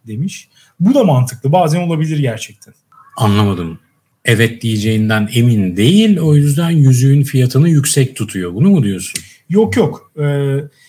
demiş. 0.07 0.49
Bu 0.81 0.95
da 0.95 1.05
mantıklı. 1.05 1.53
Bazen 1.53 1.81
olabilir 1.81 2.19
gerçekten. 2.19 2.75
Anlamadım. 3.17 3.79
Evet 4.25 4.63
diyeceğinden 4.63 5.29
emin 5.33 5.77
değil. 5.77 6.19
O 6.19 6.35
yüzden 6.35 6.71
yüzüğün 6.71 7.23
fiyatını 7.23 7.69
yüksek 7.69 8.17
tutuyor. 8.17 8.55
Bunu 8.55 8.71
mu 8.71 8.83
diyorsun? 8.83 9.21
Yok 9.53 9.77
yok. 9.77 10.13
Ee, 10.19 10.23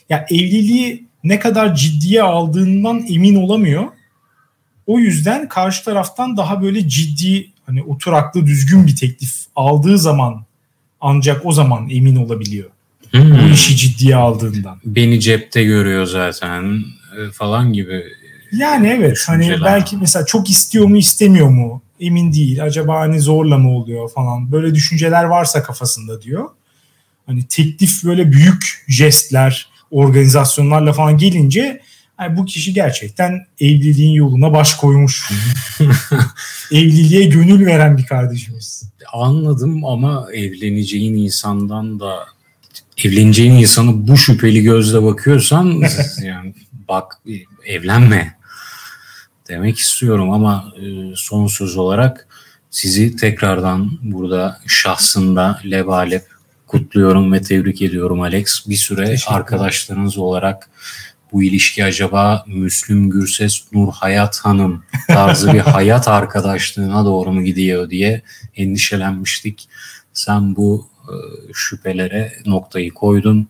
ya 0.10 0.25
evliliği 0.29 1.05
ne 1.24 1.39
kadar 1.39 1.75
ciddiye 1.75 2.24
aldığından 2.24 3.05
emin 3.10 3.36
olamıyor. 3.36 3.84
O 4.88 5.00
yüzden 5.00 5.50
karşı 5.50 5.86
taraftan 5.86 6.38
daha 6.38 6.62
böyle 6.62 6.88
ciddi 6.88 7.51
hani 7.65 7.84
oturaklı 7.84 8.46
düzgün 8.46 8.88
bir 8.88 8.96
teklif 8.96 9.34
aldığı 9.55 9.98
zaman 9.98 10.46
ancak 11.01 11.46
o 11.46 11.51
zaman 11.51 11.89
emin 11.89 12.15
olabiliyor. 12.15 12.70
Hmm. 13.12 13.32
Bu 13.32 13.53
işi 13.53 13.75
ciddiye 13.75 14.15
aldığından. 14.15 14.79
Beni 14.86 15.20
cepte 15.20 15.63
görüyor 15.63 16.05
zaten 16.05 16.84
e, 17.17 17.32
falan 17.32 17.74
gibi 17.74 18.03
yani 18.51 18.88
evet 18.88 19.24
hani 19.27 19.55
belki 19.65 19.98
mesela 19.98 20.25
çok 20.25 20.50
istiyor 20.50 20.86
mu 20.86 20.98
istemiyor 20.98 21.50
mu 21.50 21.82
emin 22.00 22.34
değil. 22.34 22.63
Acaba 22.63 23.00
hani 23.00 23.20
zorla 23.20 23.58
mı 23.58 23.77
oluyor 23.77 24.10
falan. 24.10 24.51
Böyle 24.51 24.75
düşünceler 24.75 25.24
varsa 25.24 25.63
kafasında 25.63 26.22
diyor. 26.22 26.50
Hani 27.25 27.48
teklif 27.48 28.03
böyle 28.03 28.32
büyük 28.32 28.86
jestler, 28.88 29.70
organizasyonlarla 29.92 30.94
falan 30.94 31.18
gelince 31.18 31.82
Yani 32.20 32.38
bu 32.38 32.46
kişi 32.46 32.74
gerçekten 32.74 33.46
evliliğin 33.60 34.13
yoluna 34.13 34.53
baş 34.53 34.74
koymuş. 34.74 35.32
Evliliğe 36.72 37.24
gönül 37.24 37.65
veren 37.65 37.98
bir 37.98 38.06
kardeşimiz. 38.06 38.84
Anladım 39.13 39.86
ama 39.86 40.27
evleneceğin 40.34 41.13
insandan 41.13 42.00
da 42.00 42.25
evleneceğin 43.06 43.51
insanı 43.51 44.08
bu 44.08 44.18
şüpheli 44.18 44.63
gözle 44.63 45.03
bakıyorsan 45.03 45.84
yani 46.24 46.53
bak 46.89 47.20
evlenme 47.65 48.38
demek 49.48 49.80
istiyorum 49.80 50.32
ama 50.32 50.74
e, 50.77 51.15
son 51.15 51.48
söz 51.48 51.77
olarak 51.77 52.27
sizi 52.70 53.15
tekrardan 53.15 53.92
burada 54.01 54.60
şahsında 54.68 55.62
lebalep 55.65 56.25
kutluyorum 56.74 57.34
ve 57.34 57.42
tebrik 57.42 57.82
ediyorum 57.82 58.22
Alex. 58.22 58.68
Bir 58.68 58.75
süre 58.75 59.15
arkadaşlarınız 59.27 60.18
olarak 60.18 60.70
bu 61.34 61.44
ilişki 61.44 61.86
acaba 61.86 62.44
Müslüm 62.48 63.10
Gürses 63.10 63.63
Nur 63.74 63.94
Hayat 63.94 64.39
Hanım 64.39 64.84
tarzı 65.08 65.53
bir 65.53 65.60
hayat 65.77 66.08
arkadaşlığına 66.08 67.06
doğru 67.06 67.32
mu 67.32 67.44
gidiyor 67.44 67.89
diye 67.89 68.22
endişelenmiştik. 68.56 69.70
Sen 70.13 70.56
bu 70.56 70.88
e, 71.03 71.13
şüphelere 71.53 72.34
noktayı 72.46 72.94
koydun. 72.94 73.48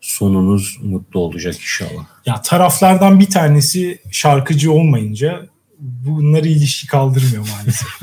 Sonunuz 0.00 0.78
mutlu 0.82 1.20
olacak 1.20 1.54
inşallah. 1.54 2.04
Ya 2.26 2.42
taraflardan 2.42 3.20
bir 3.20 3.30
tanesi 3.30 3.98
şarkıcı 4.10 4.72
olmayınca 4.72 5.46
bunları 5.78 6.48
ilişki 6.48 6.86
kaldırmıyor 6.86 7.48
maalesef. 7.56 7.88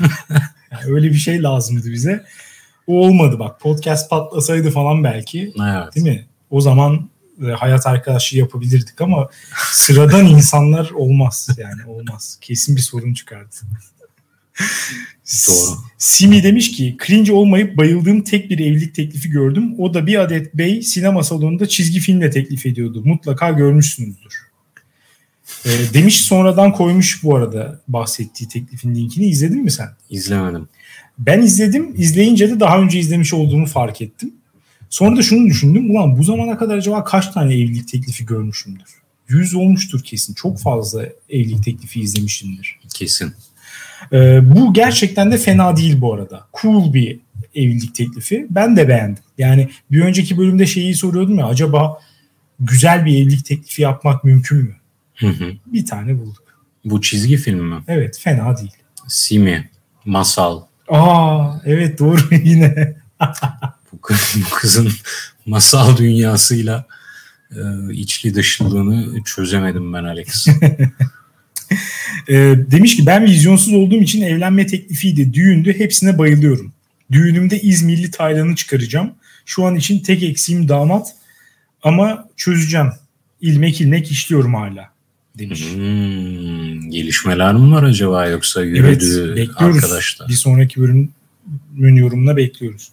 yani 0.70 0.84
öyle 0.86 1.10
bir 1.10 1.18
şey 1.18 1.42
lazımdı 1.42 1.92
bize. 1.92 2.24
O 2.86 3.06
olmadı 3.06 3.38
bak. 3.38 3.60
Podcast 3.60 4.10
patlasaydı 4.10 4.70
falan 4.70 5.04
belki. 5.04 5.52
Evet. 5.62 5.94
Değil 5.94 6.06
mi? 6.06 6.26
O 6.50 6.60
zaman 6.60 7.10
e, 7.46 7.50
hayat 7.50 7.86
arkadaşlığı 7.86 8.38
yapabilirdik 8.38 9.00
ama 9.00 9.28
sıradan 9.72 10.26
insanlar 10.26 10.90
olmaz 10.90 11.48
yani 11.58 11.84
olmaz. 11.86 12.38
Kesin 12.40 12.76
bir 12.76 12.80
sorun 12.80 13.14
çıkardı. 13.14 13.56
Doğru. 15.48 15.78
Simi 15.98 16.42
demiş 16.42 16.72
ki 16.72 16.96
cringe 17.06 17.32
olmayıp 17.32 17.76
bayıldığım 17.76 18.22
tek 18.22 18.50
bir 18.50 18.58
evlilik 18.58 18.94
teklifi 18.94 19.30
gördüm. 19.30 19.74
O 19.78 19.94
da 19.94 20.06
bir 20.06 20.18
adet 20.18 20.54
bey 20.54 20.82
sinema 20.82 21.22
salonunda 21.22 21.68
çizgi 21.68 22.00
filmle 22.00 22.30
teklif 22.30 22.66
ediyordu. 22.66 23.02
Mutlaka 23.04 23.50
görmüşsünüzdür. 23.50 24.52
E, 25.64 25.70
demiş 25.94 26.20
sonradan 26.20 26.72
koymuş 26.72 27.22
bu 27.22 27.36
arada 27.36 27.80
bahsettiği 27.88 28.48
teklifin 28.48 28.94
linkini. 28.94 29.26
izledin 29.26 29.62
mi 29.64 29.70
sen? 29.70 29.88
İzlemedim. 30.10 30.68
Ben 31.18 31.42
izledim. 31.42 31.94
İzleyince 31.96 32.50
de 32.50 32.60
daha 32.60 32.80
önce 32.80 32.98
izlemiş 32.98 33.34
olduğumu 33.34 33.66
fark 33.66 34.02
ettim. 34.02 34.34
Sonra 34.90 35.16
da 35.16 35.22
şunu 35.22 35.46
düşündüm. 35.46 35.90
Ulan 35.90 36.18
bu 36.18 36.22
zamana 36.22 36.58
kadar 36.58 36.78
acaba 36.78 37.04
kaç 37.04 37.28
tane 37.28 37.54
evlilik 37.54 37.88
teklifi 37.88 38.26
görmüşümdür? 38.26 38.88
Yüz 39.28 39.54
olmuştur 39.54 40.02
kesin. 40.02 40.34
Çok 40.34 40.60
fazla 40.60 41.06
evlilik 41.28 41.64
teklifi 41.64 42.00
izlemişimdir. 42.00 42.78
Kesin. 42.94 43.34
Ee, 44.12 44.40
bu 44.56 44.72
gerçekten 44.72 45.32
de 45.32 45.38
fena 45.38 45.76
değil 45.76 46.00
bu 46.00 46.14
arada. 46.14 46.46
Cool 46.62 46.94
bir 46.94 47.18
evlilik 47.54 47.94
teklifi. 47.94 48.46
Ben 48.50 48.76
de 48.76 48.88
beğendim. 48.88 49.22
Yani 49.38 49.68
bir 49.90 50.00
önceki 50.00 50.38
bölümde 50.38 50.66
şeyi 50.66 50.94
soruyordum 50.94 51.38
ya 51.38 51.46
acaba 51.46 51.98
güzel 52.60 53.06
bir 53.06 53.22
evlilik 53.22 53.44
teklifi 53.44 53.82
yapmak 53.82 54.24
mümkün 54.24 54.58
mü? 54.58 54.76
Hı 55.14 55.28
hı. 55.28 55.52
Bir 55.66 55.86
tane 55.86 56.18
bulduk. 56.18 56.42
Bu 56.84 57.00
çizgi 57.00 57.36
film 57.36 57.64
mi? 57.64 57.76
Evet 57.88 58.18
fena 58.18 58.56
değil. 58.56 58.72
Simi, 59.08 59.70
Masal. 60.04 60.62
Aa 60.88 61.54
evet 61.64 61.98
doğru 61.98 62.20
yine. 62.44 62.94
bu, 63.92 63.98
bu 64.36 64.50
kızın 64.54 64.92
masal 65.46 65.96
dünyasıyla 65.96 66.86
e, 67.50 67.60
içli 67.92 68.34
dışlılığını 68.34 69.24
çözemedim 69.24 69.92
ben 69.92 70.04
Alex. 70.04 70.48
e, 72.28 72.34
demiş 72.70 72.96
ki 72.96 73.06
ben 73.06 73.24
vizyonsuz 73.24 73.74
olduğum 73.74 74.02
için 74.02 74.22
evlenme 74.22 74.66
teklifiydi, 74.66 75.34
düğündü 75.34 75.78
hepsine 75.78 76.18
bayılıyorum. 76.18 76.72
Düğünümde 77.12 77.60
İzmirli 77.60 78.10
Taylan'ı 78.10 78.54
çıkaracağım. 78.54 79.10
Şu 79.46 79.64
an 79.66 79.76
için 79.76 79.98
tek 79.98 80.22
eksiğim 80.22 80.68
damat 80.68 81.14
ama 81.82 82.28
çözeceğim. 82.36 82.92
İlmek 83.40 83.80
ilmek 83.80 84.10
işliyorum 84.10 84.54
hala 84.54 84.91
demiş. 85.38 85.74
Hmm, 85.74 86.90
gelişmeler 86.90 87.54
mi 87.54 87.72
var 87.72 87.82
acaba 87.82 88.26
yoksa 88.26 88.62
yürüdü 88.62 89.32
evet, 89.36 89.50
arkadaşlar? 89.56 90.28
Bir 90.28 90.34
sonraki 90.34 90.80
bölümün 90.80 91.96
yorumuna 91.96 92.36
bekliyoruz. 92.36 92.88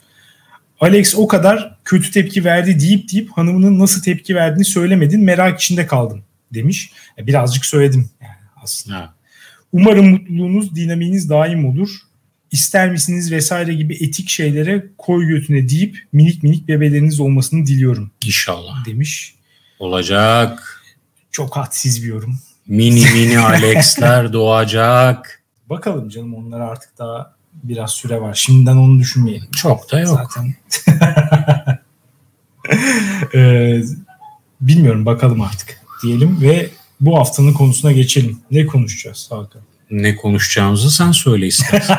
Alex 0.79 1.15
o 1.15 1.27
kadar 1.27 1.77
kötü 1.85 2.11
tepki 2.11 2.45
verdi 2.45 2.79
deyip 2.79 3.11
deyip 3.11 3.31
hanımının 3.31 3.79
nasıl 3.79 4.01
tepki 4.01 4.35
verdiğini 4.35 4.65
söylemedin 4.65 5.23
merak 5.23 5.61
içinde 5.61 5.87
kaldım 5.87 6.23
demiş. 6.53 6.91
Birazcık 7.17 7.65
söyledim 7.65 8.09
yani 8.21 8.33
aslında. 8.63 8.97
Ha. 8.97 9.13
Umarım 9.71 10.09
mutluluğunuz, 10.09 10.75
dinamiğiniz 10.75 11.29
daim 11.29 11.65
olur. 11.65 11.89
İster 12.51 12.91
misiniz 12.91 13.31
vesaire 13.31 13.73
gibi 13.73 13.95
etik 13.95 14.29
şeylere 14.29 14.85
koy 14.97 15.27
götüne 15.27 15.69
deyip 15.69 16.07
minik 16.13 16.43
minik 16.43 16.67
bebeleriniz 16.67 17.19
olmasını 17.19 17.65
diliyorum. 17.65 18.11
İnşallah. 18.25 18.85
Demiş. 18.85 19.35
Olacak. 19.79 20.78
Çok 21.31 21.57
hadsiz 21.57 22.03
bir 22.03 22.07
yorum. 22.07 22.39
Mini 22.67 23.05
mini 23.13 23.39
Alex'ler 23.39 24.33
doğacak. 24.33 25.43
Bakalım 25.69 26.09
canım 26.09 26.35
onlara 26.35 26.67
artık 26.67 26.97
daha 26.97 27.33
biraz 27.63 27.91
süre 27.91 28.21
var. 28.21 28.33
Şimdiden 28.33 28.77
onu 28.77 28.99
düşünmeyelim. 28.99 29.51
Çok 29.51 29.91
da 29.91 29.99
yok. 29.99 30.19
Zaten. 30.33 30.55
ee, 33.35 33.81
bilmiyorum 34.61 35.05
bakalım 35.05 35.41
artık 35.41 35.81
diyelim 36.03 36.41
ve 36.41 36.69
bu 36.99 37.19
haftanın 37.19 37.53
konusuna 37.53 37.91
geçelim. 37.91 38.39
Ne 38.51 38.65
konuşacağız 38.65 39.27
Hakan? 39.31 39.61
Ne 39.91 40.15
konuşacağımızı 40.15 40.91
sen 40.91 41.11
söyle 41.11 41.47
istersen. 41.47 41.97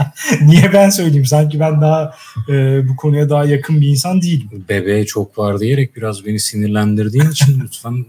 Niye 0.42 0.72
ben 0.72 0.90
söyleyeyim? 0.90 1.26
Sanki 1.26 1.60
ben 1.60 1.80
daha 1.80 2.14
e, 2.48 2.88
bu 2.88 2.96
konuya 2.96 3.30
daha 3.30 3.44
yakın 3.44 3.80
bir 3.80 3.88
insan 3.88 4.22
değilim. 4.22 4.64
Bebeğe 4.68 5.06
çok 5.06 5.38
var 5.38 5.60
diyerek 5.60 5.96
biraz 5.96 6.26
beni 6.26 6.40
sinirlendirdiğin 6.40 7.30
için 7.30 7.60
lütfen 7.60 8.06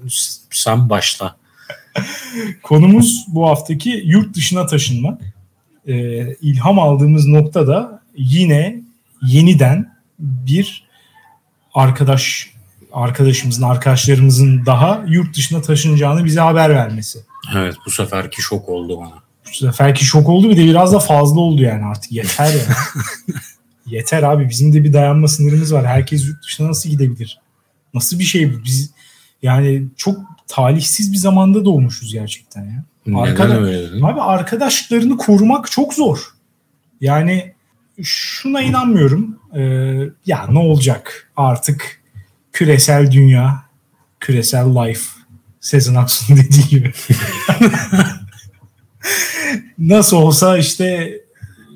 sen 0.51 0.89
başla. 0.89 1.35
Konumuz 2.63 3.25
bu 3.27 3.49
haftaki 3.49 4.01
yurt 4.05 4.35
dışına 4.35 4.65
taşınmak. 4.65 5.21
E, 5.87 5.93
ilham 6.35 6.79
aldığımız 6.79 7.27
noktada 7.27 8.01
yine 8.17 8.81
yeniden 9.21 9.95
bir 10.19 10.83
arkadaş 11.73 12.51
arkadaşımızın, 12.93 13.63
arkadaşlarımızın 13.63 14.65
daha 14.65 15.03
yurt 15.07 15.35
dışına 15.35 15.61
taşınacağını 15.61 16.25
bize 16.25 16.39
haber 16.39 16.69
vermesi. 16.69 17.19
Evet 17.55 17.75
bu 17.85 17.91
seferki 17.91 18.41
şok 18.41 18.69
oldu 18.69 18.97
bana. 18.99 19.13
Bu 19.45 19.53
seferki 19.53 20.05
şok 20.05 20.29
oldu 20.29 20.49
bir 20.49 20.57
de 20.57 20.65
biraz 20.65 20.93
da 20.93 20.99
fazla 20.99 21.39
oldu 21.39 21.61
yani 21.61 21.85
artık 21.85 22.11
yeter 22.11 22.53
ya. 22.53 22.75
yeter 23.85 24.23
abi 24.23 24.49
bizim 24.49 24.73
de 24.73 24.83
bir 24.83 24.93
dayanma 24.93 25.27
sınırımız 25.27 25.73
var. 25.73 25.87
Herkes 25.87 26.27
yurt 26.27 26.43
dışına 26.43 26.67
nasıl 26.67 26.89
gidebilir? 26.89 27.39
Nasıl 27.93 28.19
bir 28.19 28.23
şey 28.23 28.53
bu? 28.53 28.63
Biz 28.63 28.91
yani 29.41 29.87
çok 29.97 30.19
talihsiz 30.47 31.11
bir 31.11 31.17
zamanda 31.17 31.65
doğmuşuz 31.65 32.13
gerçekten 32.13 32.65
ya. 32.65 32.83
Arkada? 33.19 33.53
Abi 34.07 34.21
arkadaşlarını 34.21 35.17
korumak 35.17 35.71
çok 35.71 35.93
zor. 35.93 36.33
Yani 37.01 37.53
şuna 38.03 38.61
inanmıyorum. 38.61 39.39
Ee, 39.55 39.61
ya 40.25 40.47
ne 40.49 40.59
olacak 40.59 41.31
artık 41.37 42.01
küresel 42.53 43.11
dünya, 43.11 43.63
küresel 44.19 44.65
life 44.65 45.20
Sezen 45.61 45.95
Aksu'nun 45.95 46.39
dediği 46.43 46.67
gibi. 46.67 46.93
Nasıl 49.77 50.17
olsa 50.17 50.57
işte, 50.57 51.19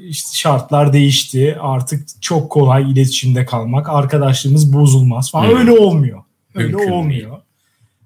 işte 0.08 0.38
şartlar 0.38 0.94
değişti. 0.94 1.58
Artık 1.60 2.22
çok 2.22 2.52
kolay 2.52 2.92
iletişimde 2.92 3.46
kalmak. 3.46 3.90
Arkadaşlığımız 3.90 4.74
bozulmaz 4.74 5.32
falan. 5.32 5.50
Hmm. 5.50 5.58
Öyle 5.58 5.72
olmuyor. 5.72 6.24
Öyle 6.56 6.68
Mümkün 6.68 6.92
olmuyor. 6.92 7.38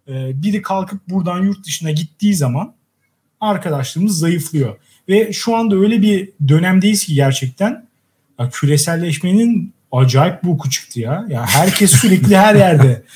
Ee, 0.07 0.43
biri 0.43 0.61
kalkıp 0.61 1.09
buradan 1.09 1.43
yurt 1.43 1.65
dışına 1.65 1.91
gittiği 1.91 2.35
zaman 2.35 2.73
arkadaşlığımız 3.41 4.19
zayıflıyor. 4.19 4.75
Ve 5.09 5.33
şu 5.33 5.55
anda 5.55 5.75
öyle 5.75 6.01
bir 6.01 6.29
dönemdeyiz 6.47 7.05
ki 7.05 7.13
gerçekten 7.13 7.87
ya 8.39 8.49
küreselleşmenin 8.49 9.73
acayip 9.91 10.43
bu 10.43 10.51
oku 10.51 10.69
çıktı 10.69 10.99
ya. 10.99 11.25
Ya 11.29 11.45
herkes 11.45 11.91
sürekli 11.91 12.37
her 12.37 12.55
yerde. 12.55 13.03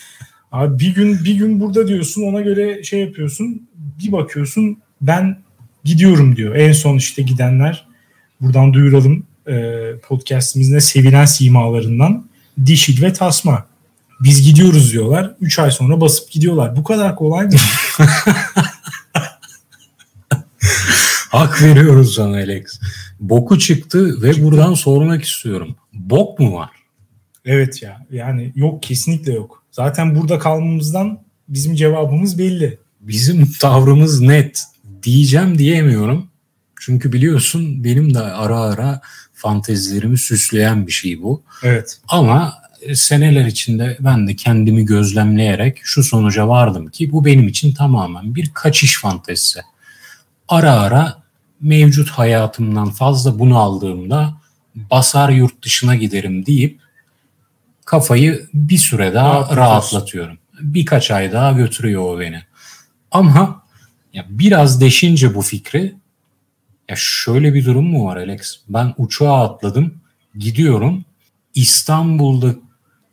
Abi 0.54 0.80
bir 0.80 0.96
gün 0.96 1.26
bir 1.26 1.34
gün 1.34 1.60
burada 1.60 1.88
diyorsun 1.88 2.24
ona 2.24 2.42
göre 2.42 2.84
şey 2.84 3.02
yapıyorsun. 3.02 3.70
Bir 3.76 4.12
bakıyorsun 4.12 4.78
ben 5.02 5.38
gidiyorum 5.84 6.36
diyor. 6.36 6.56
En 6.56 6.72
son 6.72 6.98
işte 6.98 7.22
gidenler 7.22 7.88
buradan 8.42 8.74
duyuralım 8.74 9.26
e, 9.48 9.72
podcastimizde 10.08 10.82
sevilen 10.82 11.26
simalarından 11.26 12.26
Dişil 12.66 13.02
ve 13.02 13.14
Tasma. 13.14 13.66
Biz 14.20 14.44
gidiyoruz 14.44 14.92
diyorlar. 14.92 15.36
3 15.42 15.60
ay 15.60 15.72
sonra 15.72 16.02
basıp 16.02 16.32
gidiyorlar. 16.32 16.76
Bu 16.76 16.84
kadar 16.84 17.16
kolay 17.16 17.46
mı? 17.46 17.52
Hak 21.30 21.62
veriyoruz 21.62 22.16
sana 22.16 22.36
Alex. 22.36 22.80
Boku 23.20 23.60
çıktı 23.60 24.22
ve 24.22 24.34
çıktı. 24.34 24.46
buradan 24.46 24.74
sormak 24.74 25.24
istiyorum. 25.24 25.76
Bok 25.94 26.40
mu 26.40 26.54
var? 26.54 26.70
Evet 27.46 27.84
ya. 27.84 28.06
Yani 28.12 28.52
yok 28.56 28.84
kesinlikle 28.84 29.34
yok. 29.34 29.63
Zaten 29.74 30.16
burada 30.16 30.40
kalmamızdan 30.40 31.20
bizim 31.48 31.76
cevabımız 31.76 32.40
belli. 32.40 32.78
bizim 33.02 33.52
tavrımız 33.60 34.22
net 34.22 34.64
diyeceğim 35.04 35.58
diyemiyorum. 35.58 36.28
Çünkü 36.80 37.14
biliyorsun 37.14 37.84
benim 37.84 38.14
de 38.14 38.20
ara 38.20 38.60
ara 38.60 39.02
fantezilerimi 39.34 40.18
süsleyen 40.18 40.88
bir 40.88 40.92
şey 40.92 41.22
bu. 41.22 41.44
Evet. 41.64 42.00
Ama 42.08 42.54
seneler 42.94 43.46
içinde 43.46 43.98
ben 44.00 44.28
de 44.28 44.36
kendimi 44.36 44.86
gözlemleyerek 44.86 45.80
şu 45.84 46.04
sonuca 46.04 46.48
vardım 46.48 46.88
ki 46.88 47.12
bu 47.12 47.26
benim 47.26 47.48
için 47.48 47.74
tamamen 47.74 48.36
bir 48.36 48.52
kaçış 48.54 49.02
fantezisi. 49.02 49.60
Ara 50.48 50.72
ara 50.72 51.24
mevcut 51.62 52.10
hayatımdan 52.10 52.90
fazla 52.90 53.40
bunu 53.40 53.58
aldığımda 53.58 54.34
basar 54.76 55.30
yurt 55.30 55.64
dışına 55.64 55.96
giderim 55.96 56.46
deyip 56.46 56.83
kafayı 57.94 58.48
bir 58.54 58.78
süre 58.78 59.14
daha 59.14 59.56
rahatlatıyorum. 59.56 60.38
Birkaç 60.60 61.12
ay 61.12 61.32
daha 61.32 61.52
götürüyor 61.52 62.02
o 62.02 62.20
beni. 62.20 62.42
Ama 63.12 63.64
ya 64.14 64.26
biraz 64.30 64.82
deşince 64.82 65.36
bu 65.36 65.42
fikri 65.42 65.96
ya 66.90 66.96
şöyle 66.98 67.54
bir 67.54 67.66
durum 67.66 67.86
mu 67.86 68.06
var 68.06 68.18
Alex? 68.18 68.60
Ben 68.70 68.94
uçağa 68.98 69.44
atladım, 69.44 69.94
gidiyorum. 70.36 71.06
İstanbul'da 71.56 72.56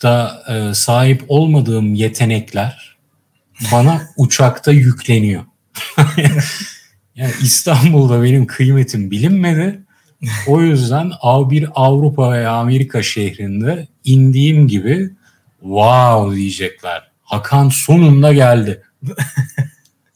da 0.03 0.43
e, 0.49 0.75
sahip 0.75 1.25
olmadığım 1.29 1.95
yetenekler 1.95 2.97
bana 3.73 4.03
uçakta 4.17 4.73
yükleniyor. 4.73 5.45
yani 7.15 7.33
İstanbul'da 7.43 8.23
benim 8.23 8.47
kıymetim 8.47 9.11
bilinmedi. 9.11 9.81
O 10.47 10.61
yüzden 10.61 11.13
bir 11.25 11.69
Avrupa 11.75 12.33
veya 12.33 12.53
Amerika 12.53 13.03
şehrinde 13.03 13.89
indiğim 14.05 14.69
gibi 14.69 15.11
wow 15.61 16.37
diyecekler. 16.37 17.11
Hakan 17.23 17.69
sonunda 17.69 18.33
geldi. 18.33 18.83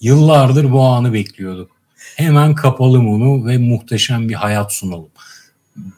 Yıllardır 0.00 0.73
bu 0.73 0.82
anı 0.82 1.12
bekliyorduk. 1.12 1.70
Hemen 2.16 2.54
kapalım 2.54 3.08
onu 3.08 3.46
ve 3.46 3.58
muhteşem 3.58 4.28
bir 4.28 4.34
hayat 4.34 4.73
sunalım. 4.73 5.08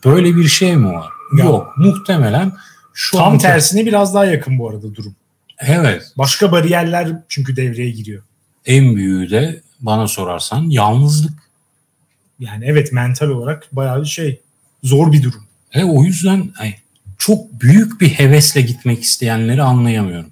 Böyle 0.04 0.36
bir 0.36 0.48
şey 0.48 0.76
mi 0.76 0.88
var? 0.88 1.10
Ya. 1.38 1.44
Yok. 1.44 1.74
Muhtemelen 1.76 2.52
şu 2.94 3.16
Tam 3.16 3.38
tersine 3.38 3.86
biraz 3.86 4.14
daha 4.14 4.24
yakın 4.24 4.58
bu 4.58 4.70
arada 4.70 4.94
durum. 4.94 5.16
Evet. 5.58 6.02
Başka 6.18 6.52
bariyerler 6.52 7.08
çünkü 7.28 7.56
devreye 7.56 7.90
giriyor. 7.90 8.22
En 8.66 8.96
büyüğü 8.96 9.30
de 9.30 9.60
bana 9.80 10.08
sorarsan 10.08 10.70
yalnızlık. 10.70 11.45
Yani 12.40 12.64
evet 12.66 12.92
mental 12.92 13.28
olarak 13.28 13.68
bayağı 13.72 14.02
bir 14.02 14.08
şey 14.08 14.40
zor 14.82 15.12
bir 15.12 15.22
durum. 15.22 15.44
E, 15.72 15.84
o 15.84 16.04
yüzden 16.04 16.52
ay, 16.58 16.74
çok 17.18 17.60
büyük 17.60 18.00
bir 18.00 18.08
hevesle 18.08 18.60
gitmek 18.60 19.02
isteyenleri 19.02 19.62
anlayamıyorum. 19.62 20.30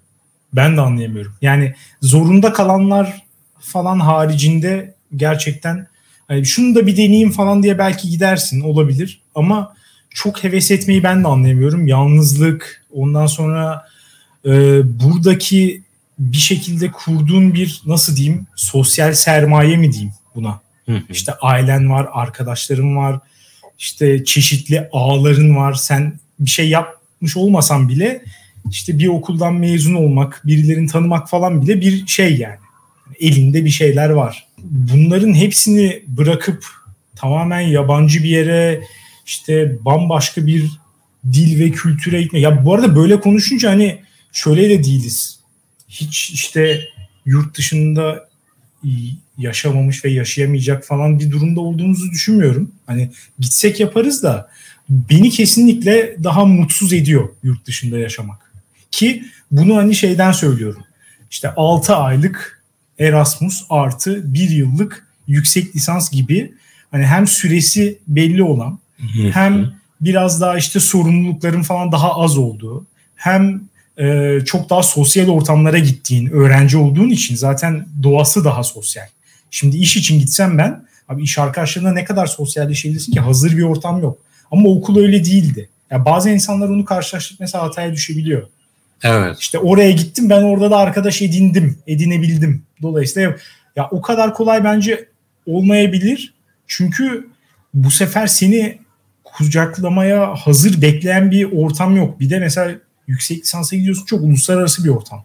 Ben 0.52 0.76
de 0.76 0.80
anlayamıyorum. 0.80 1.34
Yani 1.42 1.74
zorunda 2.02 2.52
kalanlar 2.52 3.22
falan 3.60 4.00
haricinde 4.00 4.94
gerçekten 5.16 5.86
hani 6.28 6.46
şunu 6.46 6.74
da 6.74 6.86
bir 6.86 6.96
deneyeyim 6.96 7.30
falan 7.30 7.62
diye 7.62 7.78
belki 7.78 8.10
gidersin 8.10 8.60
olabilir 8.60 9.22
ama 9.34 9.74
çok 10.10 10.44
heves 10.44 10.70
etmeyi 10.70 11.02
ben 11.02 11.24
de 11.24 11.28
anlayamıyorum. 11.28 11.86
Yalnızlık, 11.86 12.84
ondan 12.92 13.26
sonra 13.26 13.88
e, 14.46 14.50
buradaki 15.00 15.82
bir 16.18 16.36
şekilde 16.36 16.90
kurduğun 16.90 17.54
bir 17.54 17.82
nasıl 17.86 18.16
diyeyim 18.16 18.46
sosyal 18.56 19.14
sermaye 19.14 19.76
mi 19.76 19.92
diyeyim 19.92 20.12
buna. 20.34 20.60
İşte 21.10 21.32
ailen 21.32 21.90
var, 21.90 22.08
arkadaşların 22.12 22.96
var, 22.96 23.20
işte 23.78 24.24
çeşitli 24.24 24.88
ağların 24.92 25.56
var. 25.56 25.74
Sen 25.74 26.18
bir 26.40 26.50
şey 26.50 26.68
yapmış 26.68 27.36
olmasan 27.36 27.88
bile 27.88 28.24
işte 28.70 28.98
bir 28.98 29.06
okuldan 29.06 29.54
mezun 29.54 29.94
olmak, 29.94 30.42
birilerini 30.44 30.88
tanımak 30.88 31.30
falan 31.30 31.62
bile 31.62 31.80
bir 31.80 32.06
şey 32.06 32.36
yani. 32.36 32.58
Elinde 33.20 33.64
bir 33.64 33.70
şeyler 33.70 34.10
var. 34.10 34.46
Bunların 34.58 35.34
hepsini 35.34 36.02
bırakıp 36.06 36.64
tamamen 37.16 37.60
yabancı 37.60 38.22
bir 38.22 38.28
yere 38.28 38.82
işte 39.26 39.84
bambaşka 39.84 40.46
bir 40.46 40.70
dil 41.32 41.60
ve 41.60 41.70
kültüre 41.70 42.22
gitme. 42.22 42.40
Ya 42.40 42.64
bu 42.64 42.74
arada 42.74 42.96
böyle 42.96 43.20
konuşunca 43.20 43.70
hani 43.70 44.02
şöyle 44.32 44.70
de 44.70 44.84
değiliz. 44.84 45.40
Hiç 45.88 46.30
işte 46.30 46.80
yurt 47.26 47.58
dışında 47.58 48.28
yaşamamış 49.38 50.04
ve 50.04 50.10
yaşayamayacak 50.10 50.84
falan 50.84 51.18
bir 51.18 51.30
durumda 51.30 51.60
olduğumuzu 51.60 52.10
düşünmüyorum. 52.10 52.72
Hani 52.86 53.10
gitsek 53.38 53.80
yaparız 53.80 54.22
da 54.22 54.50
beni 54.88 55.30
kesinlikle 55.30 56.16
daha 56.24 56.44
mutsuz 56.44 56.92
ediyor 56.92 57.28
yurt 57.42 57.66
dışında 57.66 57.98
yaşamak. 57.98 58.52
Ki 58.90 59.24
bunu 59.50 59.76
hani 59.76 59.94
şeyden 59.94 60.32
söylüyorum. 60.32 60.84
İşte 61.30 61.54
6 61.56 61.96
aylık 61.96 62.62
Erasmus 62.98 63.64
artı 63.70 64.34
1 64.34 64.50
yıllık 64.50 65.06
yüksek 65.26 65.76
lisans 65.76 66.10
gibi 66.10 66.52
hani 66.90 67.06
hem 67.06 67.26
süresi 67.26 67.98
belli 68.08 68.42
olan 68.42 68.78
hem 69.32 69.72
biraz 70.00 70.40
daha 70.40 70.58
işte 70.58 70.80
sorumlulukların 70.80 71.62
falan 71.62 71.92
daha 71.92 72.14
az 72.14 72.38
olduğu 72.38 72.86
hem 73.16 73.60
e, 73.98 74.38
çok 74.44 74.70
daha 74.70 74.82
sosyal 74.82 75.28
ortamlara 75.28 75.78
gittiğin 75.78 76.26
öğrenci 76.26 76.76
olduğun 76.76 77.10
için 77.10 77.36
zaten 77.36 77.86
doğası 78.02 78.44
daha 78.44 78.62
sosyal. 78.62 79.06
Şimdi 79.54 79.76
iş 79.76 79.96
için 79.96 80.18
gitsem 80.18 80.58
ben 80.58 80.84
abi 81.08 81.22
iş 81.22 81.38
arkadaşlarına 81.38 81.92
ne 81.92 82.04
kadar 82.04 82.26
sosyalleşebilirsin 82.26 83.12
ki 83.12 83.20
hazır 83.20 83.56
bir 83.56 83.62
ortam 83.62 84.02
yok. 84.02 84.18
Ama 84.50 84.68
okul 84.68 84.98
öyle 84.98 85.24
değildi. 85.24 85.68
Ya 85.90 86.04
bazı 86.04 86.30
insanlar 86.30 86.68
onu 86.68 86.84
karşılaştırıp 86.84 87.40
mesela 87.40 87.64
hataya 87.64 87.92
düşebiliyor. 87.92 88.48
Evet. 89.02 89.36
İşte 89.40 89.58
oraya 89.58 89.90
gittim 89.90 90.30
ben 90.30 90.42
orada 90.42 90.70
da 90.70 90.76
arkadaş 90.76 91.22
edindim, 91.22 91.78
edinebildim. 91.86 92.62
Dolayısıyla 92.82 93.36
ya 93.76 93.88
o 93.90 94.00
kadar 94.00 94.34
kolay 94.34 94.64
bence 94.64 95.08
olmayabilir. 95.46 96.34
Çünkü 96.66 97.28
bu 97.74 97.90
sefer 97.90 98.26
seni 98.26 98.78
kucaklamaya 99.24 100.34
hazır 100.34 100.82
bekleyen 100.82 101.30
bir 101.30 101.52
ortam 101.52 101.96
yok. 101.96 102.20
Bir 102.20 102.30
de 102.30 102.38
mesela 102.38 102.74
yüksek 103.06 103.38
lisansa 103.42 103.76
gidiyorsun 103.76 104.06
çok 104.06 104.22
uluslararası 104.22 104.84
bir 104.84 104.88
ortam. 104.88 105.24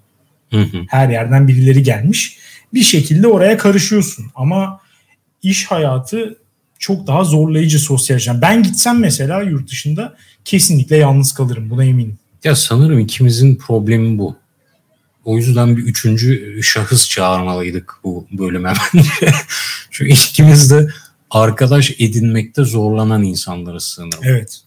Hı 0.52 0.62
hı. 0.62 0.78
Her 0.90 1.10
yerden 1.10 1.48
birileri 1.48 1.84
gelmiş. 1.84 2.40
Bir 2.74 2.82
şekilde 2.82 3.28
oraya 3.28 3.58
karışıyorsun. 3.58 4.26
Ama 4.36 4.80
iş 5.44 5.66
hayatı 5.66 6.38
çok 6.80 7.08
daha 7.08 7.24
zorlayıcı 7.24 7.80
sosyal 7.80 8.16
yaşam. 8.16 8.42
Ben 8.42 8.64
gitsem 8.64 9.00
mesela 9.00 9.42
yurt 9.42 9.70
dışında 9.70 10.16
kesinlikle 10.46 10.98
yalnız 10.98 11.32
kalırım. 11.32 11.70
Buna 11.70 11.86
eminim. 11.86 12.18
Ya 12.44 12.56
sanırım 12.56 13.00
ikimizin 13.00 13.56
problemi 13.56 14.18
bu. 14.18 14.36
O 15.26 15.38
yüzden 15.38 15.78
bir 15.78 15.84
üçüncü 15.84 16.60
şahıs 16.64 17.10
çağırmalıydık 17.10 17.94
bu 18.04 18.28
bölüme 18.32 18.74
bence. 18.94 19.36
Çünkü 19.92 20.12
ikimiz 20.12 20.72
de 20.72 20.90
arkadaş 21.32 21.92
edinmekte 22.00 22.64
zorlanan 22.64 23.24
insanları 23.24 23.82
sanırım. 23.82 24.20
Evet. 24.24 24.62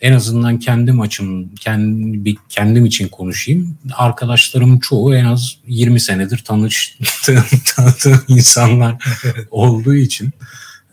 En 0.00 0.12
azından 0.12 0.58
kendim 0.58 1.00
açım, 1.00 1.54
kendi, 1.54 2.34
kendim 2.48 2.84
için 2.84 3.08
konuşayım. 3.08 3.78
Arkadaşlarım 3.92 4.78
çoğu 4.78 5.14
en 5.14 5.24
az 5.24 5.56
20 5.66 6.00
senedir 6.00 6.38
tanıştığım, 6.38 7.44
tanıdığım 7.76 8.24
insanlar 8.28 9.04
olduğu 9.50 9.94
için 9.94 10.30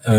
e, 0.08 0.14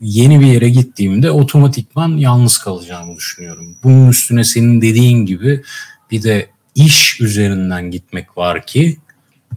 yeni 0.00 0.40
bir 0.40 0.46
yere 0.46 0.68
gittiğimde 0.68 1.30
otomatikman 1.30 2.16
yalnız 2.16 2.58
kalacağımı 2.58 3.16
düşünüyorum. 3.16 3.76
Bunun 3.82 4.08
üstüne 4.08 4.44
senin 4.44 4.82
dediğin 4.82 5.26
gibi 5.26 5.62
bir 6.10 6.22
de 6.22 6.50
iş 6.74 7.20
üzerinden 7.20 7.90
gitmek 7.90 8.36
var 8.36 8.66
ki 8.66 8.96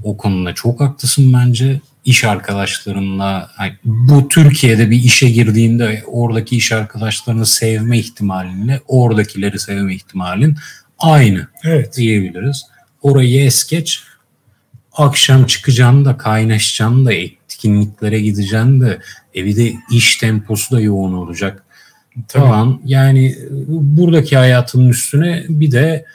o 0.04 0.18
konuda 0.18 0.54
çok 0.54 0.82
haklısın 0.82 1.34
bence 1.34 1.82
iş 2.06 2.24
arkadaşlarınla 2.24 3.52
bu 3.84 4.28
Türkiye'de 4.28 4.90
bir 4.90 5.04
işe 5.04 5.30
girdiğinde 5.30 6.04
oradaki 6.08 6.58
iş 6.58 6.72
arkadaşlarını 6.72 7.46
sevme 7.46 8.00
ihtimalinle 8.00 8.82
oradakileri 8.88 9.60
sevme 9.60 9.96
ihtimalin 9.96 10.58
aynı 11.00 11.48
evet. 11.64 11.98
diyebiliriz. 11.98 12.66
Orayı 13.02 13.46
es 13.46 13.68
geç 13.68 14.04
akşam 14.94 15.46
çıkacaksın 15.46 16.06
da 16.06 16.18
kaynaşacaksın 16.18 17.06
da 17.06 17.14
etkinliklere 17.14 18.22
gideceksin 18.22 18.82
de 18.82 19.00
evi 19.34 19.56
de 19.56 19.74
iş 19.92 20.18
temposu 20.18 20.76
da 20.76 20.82
yoğun 20.82 21.14
olacak. 21.14 21.64
Tabii. 22.28 22.44
Falan. 22.44 22.82
Yani 22.86 23.36
buradaki 23.68 24.38
hayatın 24.38 24.90
üstüne 24.90 25.46
bir 25.50 25.72
de 25.72 26.06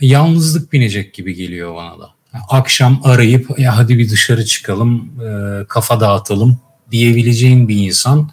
yalnızlık 0.00 0.72
binecek 0.72 1.14
gibi 1.14 1.34
geliyor 1.34 1.74
bana 1.74 1.98
da 1.98 2.10
akşam 2.48 3.00
arayıp 3.04 3.58
ya 3.58 3.76
hadi 3.76 3.98
bir 3.98 4.10
dışarı 4.10 4.44
çıkalım 4.44 5.10
e, 5.20 5.64
kafa 5.64 6.00
dağıtalım 6.00 6.58
diyebileceğin 6.90 7.68
bir 7.68 7.76
insan 7.76 8.30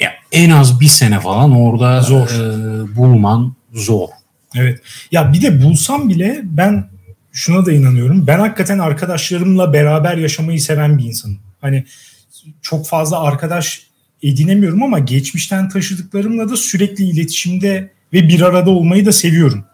ya 0.00 0.10
en 0.32 0.50
az 0.50 0.80
bir 0.80 0.86
sene 0.86 1.20
falan 1.20 1.52
orada 1.52 2.00
zor 2.00 2.28
e, 2.28 2.96
bulman 2.96 3.56
zor. 3.72 4.08
Evet. 4.56 4.80
Ya 5.12 5.32
bir 5.32 5.42
de 5.42 5.62
bulsam 5.62 6.08
bile 6.08 6.40
ben 6.44 6.90
şuna 7.32 7.66
da 7.66 7.72
inanıyorum. 7.72 8.26
Ben 8.26 8.38
hakikaten 8.38 8.78
arkadaşlarımla 8.78 9.72
beraber 9.72 10.16
yaşamayı 10.16 10.60
seven 10.60 10.98
bir 10.98 11.04
insanım. 11.04 11.38
Hani 11.60 11.84
çok 12.62 12.86
fazla 12.86 13.20
arkadaş 13.20 13.82
edinemiyorum 14.22 14.82
ama 14.82 14.98
geçmişten 14.98 15.68
taşıdıklarımla 15.68 16.48
da 16.48 16.56
sürekli 16.56 17.04
iletişimde 17.04 17.90
ve 18.12 18.28
bir 18.28 18.40
arada 18.40 18.70
olmayı 18.70 19.06
da 19.06 19.12
seviyorum. 19.12 19.64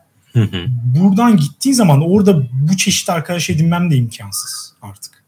Buradan 0.99 1.37
gittiğin 1.37 1.75
zaman 1.75 2.11
orada 2.11 2.49
bu 2.53 2.77
çeşit 2.77 3.11
arkadaş 3.11 3.51
edinmem 3.51 3.91
de 3.91 3.97
imkansız 3.97 4.75
artık. 4.83 5.25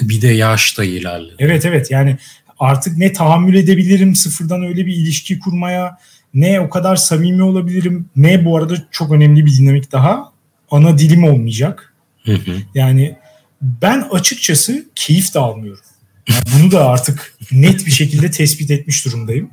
Bir 0.00 0.22
de 0.22 0.28
yaş 0.28 0.78
da 0.78 0.84
ilerledi. 0.84 1.34
Evet 1.38 1.64
evet 1.64 1.90
yani 1.90 2.16
artık 2.58 2.98
ne 2.98 3.12
tahammül 3.12 3.54
edebilirim 3.54 4.14
sıfırdan 4.14 4.62
öyle 4.62 4.86
bir 4.86 4.96
ilişki 4.96 5.38
kurmaya 5.38 5.98
ne 6.34 6.60
o 6.60 6.70
kadar 6.70 6.96
samimi 6.96 7.42
olabilirim 7.42 8.08
ne 8.16 8.44
bu 8.44 8.56
arada 8.56 8.74
çok 8.90 9.12
önemli 9.12 9.46
bir 9.46 9.56
dinamik 9.56 9.92
daha 9.92 10.32
ana 10.70 10.98
dilim 10.98 11.24
olmayacak. 11.24 11.94
Hı 12.24 12.32
hı. 12.32 12.56
Yani 12.74 13.16
ben 13.62 14.08
açıkçası 14.10 14.84
keyif 14.94 15.34
de 15.34 15.38
almıyorum. 15.38 15.84
Yani 16.28 16.42
bunu 16.54 16.72
da 16.72 16.88
artık 16.88 17.34
net 17.52 17.86
bir 17.86 17.90
şekilde 17.90 18.30
tespit 18.30 18.70
etmiş 18.70 19.04
durumdayım. 19.04 19.50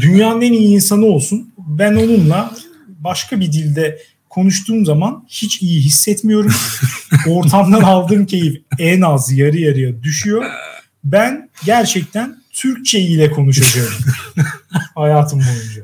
Dünyanın 0.00 0.40
en 0.40 0.52
iyi 0.52 0.74
insanı 0.74 1.04
olsun. 1.06 1.52
Ben 1.58 1.94
onunla 1.94 2.54
başka 2.88 3.40
bir 3.40 3.52
dilde 3.52 3.98
konuştuğum 4.32 4.84
zaman 4.84 5.24
hiç 5.28 5.62
iyi 5.62 5.80
hissetmiyorum. 5.80 6.52
Ortamdan 7.26 7.82
aldığım 7.82 8.26
keyif 8.26 8.62
en 8.78 9.00
az 9.00 9.32
yarı 9.32 9.58
yarıya 9.58 10.02
düşüyor. 10.02 10.44
Ben 11.04 11.50
gerçekten 11.64 12.42
Türkçe 12.52 13.00
ile 13.00 13.30
konuşacağım 13.30 13.92
hayatım 14.94 15.38
boyunca. 15.40 15.82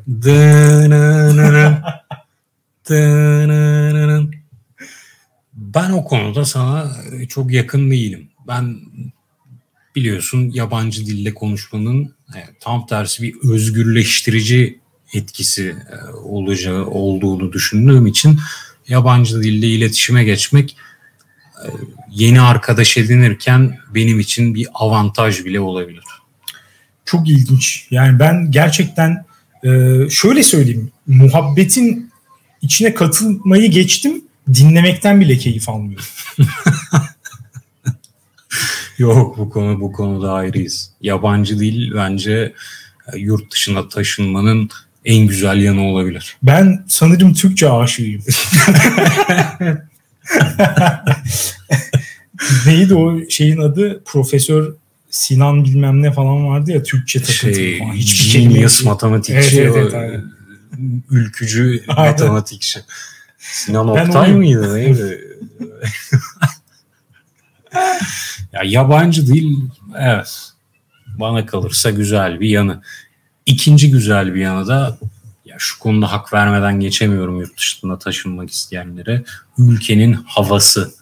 Ben 5.54 5.90
o 5.90 6.04
konuda 6.04 6.44
sana 6.44 6.96
çok 7.28 7.52
yakın 7.52 7.90
değilim. 7.90 8.28
Ben 8.48 8.76
biliyorsun 9.96 10.50
yabancı 10.54 11.06
dille 11.06 11.34
konuşmanın 11.34 12.14
e, 12.36 12.40
tam 12.60 12.86
tersi 12.86 13.22
bir 13.22 13.34
özgürleştirici 13.42 14.80
etkisi 15.12 15.76
e, 15.92 16.10
olacağı 16.10 16.86
olduğunu 16.86 17.52
düşündüğüm 17.52 18.06
için 18.06 18.40
yabancı 18.88 19.42
dille 19.42 19.66
iletişime 19.66 20.24
geçmek 20.24 20.76
e, 21.64 21.68
yeni 22.10 22.40
arkadaş 22.40 22.96
edinirken 22.96 23.78
benim 23.94 24.20
için 24.20 24.54
bir 24.54 24.68
avantaj 24.74 25.44
bile 25.44 25.60
olabilir. 25.60 26.04
Çok 27.04 27.28
ilginç. 27.28 27.86
Yani 27.90 28.18
ben 28.18 28.50
gerçekten 28.50 29.24
e, 29.64 29.70
şöyle 30.10 30.42
söyleyeyim. 30.42 30.90
Muhabbetin 31.06 32.10
içine 32.62 32.94
katılmayı 32.94 33.70
geçtim. 33.70 34.24
Dinlemekten 34.54 35.20
bile 35.20 35.38
keyif 35.38 35.68
almıyorum. 35.68 36.06
Yok 38.98 39.38
bu 39.38 39.50
konu 39.50 39.80
bu 39.80 39.92
konuda 39.92 40.32
ayrıyız. 40.32 40.90
Yabancı 41.00 41.60
dil 41.60 41.94
bence 41.94 42.54
yurt 43.16 43.52
dışına 43.52 43.88
taşınmanın 43.88 44.70
en 45.04 45.26
güzel 45.26 45.62
yanı 45.62 45.82
olabilir. 45.82 46.36
Ben 46.42 46.84
sanırım 46.88 47.34
Türkçe 47.34 47.70
aşığıyım. 47.70 48.22
Neydi 52.66 52.94
o 52.94 53.30
şeyin 53.30 53.58
adı? 53.58 54.02
Profesör 54.04 54.74
Sinan 55.10 55.64
bilmem 55.64 56.02
ne 56.02 56.12
falan 56.12 56.46
vardı 56.48 56.70
ya 56.72 56.82
Türkçe 56.82 57.22
takıntılı 57.22 57.54
Şey, 57.54 57.78
falan. 57.78 57.96
genius 58.32 58.84
matematikçi, 58.84 59.60
Evet, 59.62 59.76
evet, 59.76 59.94
evet, 59.94 60.20
ülkücü 61.10 61.82
Aynen. 61.88 62.10
matematikçi. 62.12 62.80
Sinan 63.38 63.88
Oktay 63.88 64.22
oyum. 64.34 64.36
mıydı 64.38 64.74
neydi? 64.76 65.20
ya 68.52 68.60
yabancı 68.64 69.26
dil 69.26 69.56
evet 69.98 70.40
bana 71.06 71.46
kalırsa 71.46 71.90
güzel 71.90 72.40
bir 72.40 72.48
yanı. 72.48 72.82
İkinci 73.48 73.90
güzel 73.90 74.34
bir 74.34 74.40
yanı 74.40 74.66
da 74.66 74.98
ya 75.44 75.56
şu 75.58 75.78
konuda 75.78 76.12
hak 76.12 76.32
vermeden 76.32 76.80
geçemiyorum 76.80 77.40
yurt 77.40 77.56
dışına 77.56 77.98
taşınmak 77.98 78.50
isteyenlere. 78.50 79.24
Ülkenin 79.58 80.12
havası. 80.12 80.92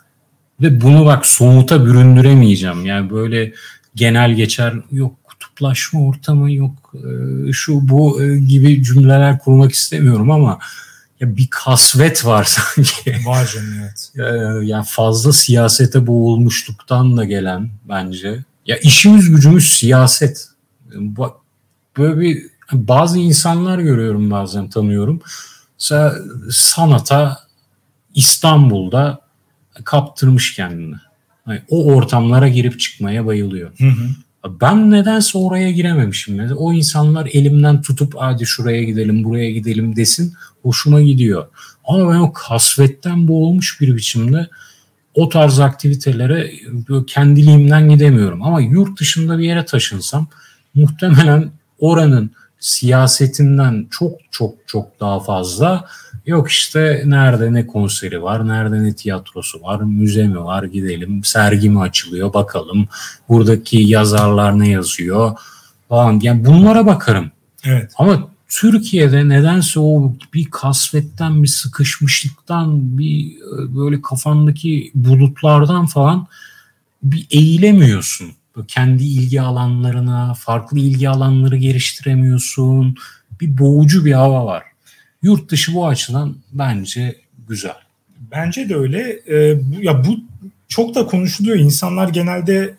Ve 0.60 0.80
bunu 0.80 1.06
bak 1.06 1.26
somuta 1.26 1.86
büründüremeyeceğim. 1.86 2.86
Yani 2.86 3.10
böyle 3.10 3.52
genel 3.94 4.34
geçer 4.34 4.74
yok 4.92 5.24
kutuplaşma 5.24 6.00
ortamı 6.00 6.52
yok 6.52 6.92
e, 6.94 7.52
şu 7.52 7.88
bu 7.88 8.22
e, 8.22 8.38
gibi 8.38 8.82
cümleler 8.82 9.38
kurmak 9.38 9.72
istemiyorum 9.72 10.30
ama 10.30 10.58
ya 11.20 11.36
bir 11.36 11.48
kasvet 11.50 12.24
var 12.24 12.44
sanki. 12.48 13.16
Var 13.26 13.50
canım 13.54 13.74
evet. 13.80 14.12
Ee, 14.16 14.66
yani 14.66 14.84
fazla 14.88 15.32
siyasete 15.32 16.06
boğulmuşluktan 16.06 17.16
da 17.16 17.24
gelen 17.24 17.70
bence. 17.88 18.44
Ya 18.66 18.76
işimiz 18.76 19.30
gücümüz 19.30 19.72
siyaset. 19.72 20.48
Bak 20.94 21.32
böyle 21.98 22.20
bir 22.20 22.46
bazı 22.72 23.18
insanlar 23.18 23.78
görüyorum 23.78 24.30
bazen 24.30 24.70
tanıyorum. 24.70 25.20
Mesela 25.80 26.14
sanata 26.50 27.38
İstanbul'da 28.14 29.20
kaptırmış 29.84 30.54
kendini. 30.54 30.96
Yani 31.48 31.62
o 31.68 31.84
ortamlara 31.84 32.48
girip 32.48 32.80
çıkmaya 32.80 33.26
bayılıyor. 33.26 33.70
Hı 33.78 33.88
hı. 33.88 34.08
Ben 34.60 34.90
nedense 34.90 35.38
oraya 35.38 35.70
girememişim. 35.70 36.50
O 36.56 36.72
insanlar 36.72 37.28
elimden 37.32 37.82
tutup 37.82 38.14
hadi 38.18 38.46
şuraya 38.46 38.84
gidelim 38.84 39.24
buraya 39.24 39.50
gidelim 39.50 39.96
desin 39.96 40.34
hoşuma 40.62 41.02
gidiyor. 41.02 41.46
Ama 41.84 42.12
ben 42.12 42.18
o 42.18 42.32
kasvetten 42.32 43.28
boğulmuş 43.28 43.80
bir 43.80 43.96
biçimde 43.96 44.48
o 45.14 45.28
tarz 45.28 45.60
aktivitelere 45.60 46.52
kendiliğimden 47.06 47.88
gidemiyorum. 47.88 48.42
Ama 48.42 48.60
yurt 48.60 49.00
dışında 49.00 49.38
bir 49.38 49.44
yere 49.44 49.64
taşınsam 49.64 50.28
muhtemelen 50.74 51.50
oranın 51.78 52.30
siyasetinden 52.58 53.86
çok 53.90 54.12
çok 54.30 54.54
çok 54.66 55.00
daha 55.00 55.20
fazla 55.20 55.84
yok 56.26 56.50
işte 56.50 57.02
nerede 57.06 57.52
ne 57.52 57.66
konseri 57.66 58.22
var, 58.22 58.48
nerede 58.48 58.82
ne 58.82 58.94
tiyatrosu 58.94 59.62
var, 59.62 59.80
müze 59.80 60.26
mi 60.26 60.44
var 60.44 60.62
gidelim, 60.62 61.24
sergi 61.24 61.70
mi 61.70 61.80
açılıyor 61.80 62.32
bakalım, 62.32 62.88
buradaki 63.28 63.76
yazarlar 63.76 64.58
ne 64.58 64.68
yazıyor 64.68 65.38
falan. 65.88 66.20
Yani 66.22 66.44
bunlara 66.44 66.86
bakarım. 66.86 67.30
Evet. 67.64 67.92
Ama 67.98 68.28
Türkiye'de 68.48 69.28
nedense 69.28 69.80
o 69.80 70.12
bir 70.34 70.50
kasvetten, 70.50 71.42
bir 71.42 71.48
sıkışmışlıktan, 71.48 72.98
bir 72.98 73.36
e, 73.36 73.76
böyle 73.76 74.02
kafandaki 74.02 74.90
bulutlardan 74.94 75.86
falan 75.86 76.26
bir 77.02 77.26
eğilemiyorsun. 77.30 78.28
Kendi 78.64 79.04
ilgi 79.04 79.40
alanlarına, 79.40 80.34
farklı 80.34 80.78
ilgi 80.78 81.08
alanları 81.08 81.56
geliştiremiyorsun. 81.56 82.96
Bir 83.40 83.58
boğucu 83.58 84.04
bir 84.04 84.12
hava 84.12 84.46
var. 84.46 84.62
Yurt 85.22 85.50
dışı 85.50 85.74
bu 85.74 85.86
açıdan 85.86 86.36
bence 86.52 87.16
güzel. 87.48 87.76
Bence 88.18 88.68
de 88.68 88.76
öyle. 88.76 89.20
Ee, 89.28 89.60
bu, 89.62 89.82
ya 89.82 90.04
bu 90.04 90.20
çok 90.68 90.94
da 90.94 91.06
konuşuluyor. 91.06 91.56
İnsanlar 91.56 92.08
genelde 92.08 92.74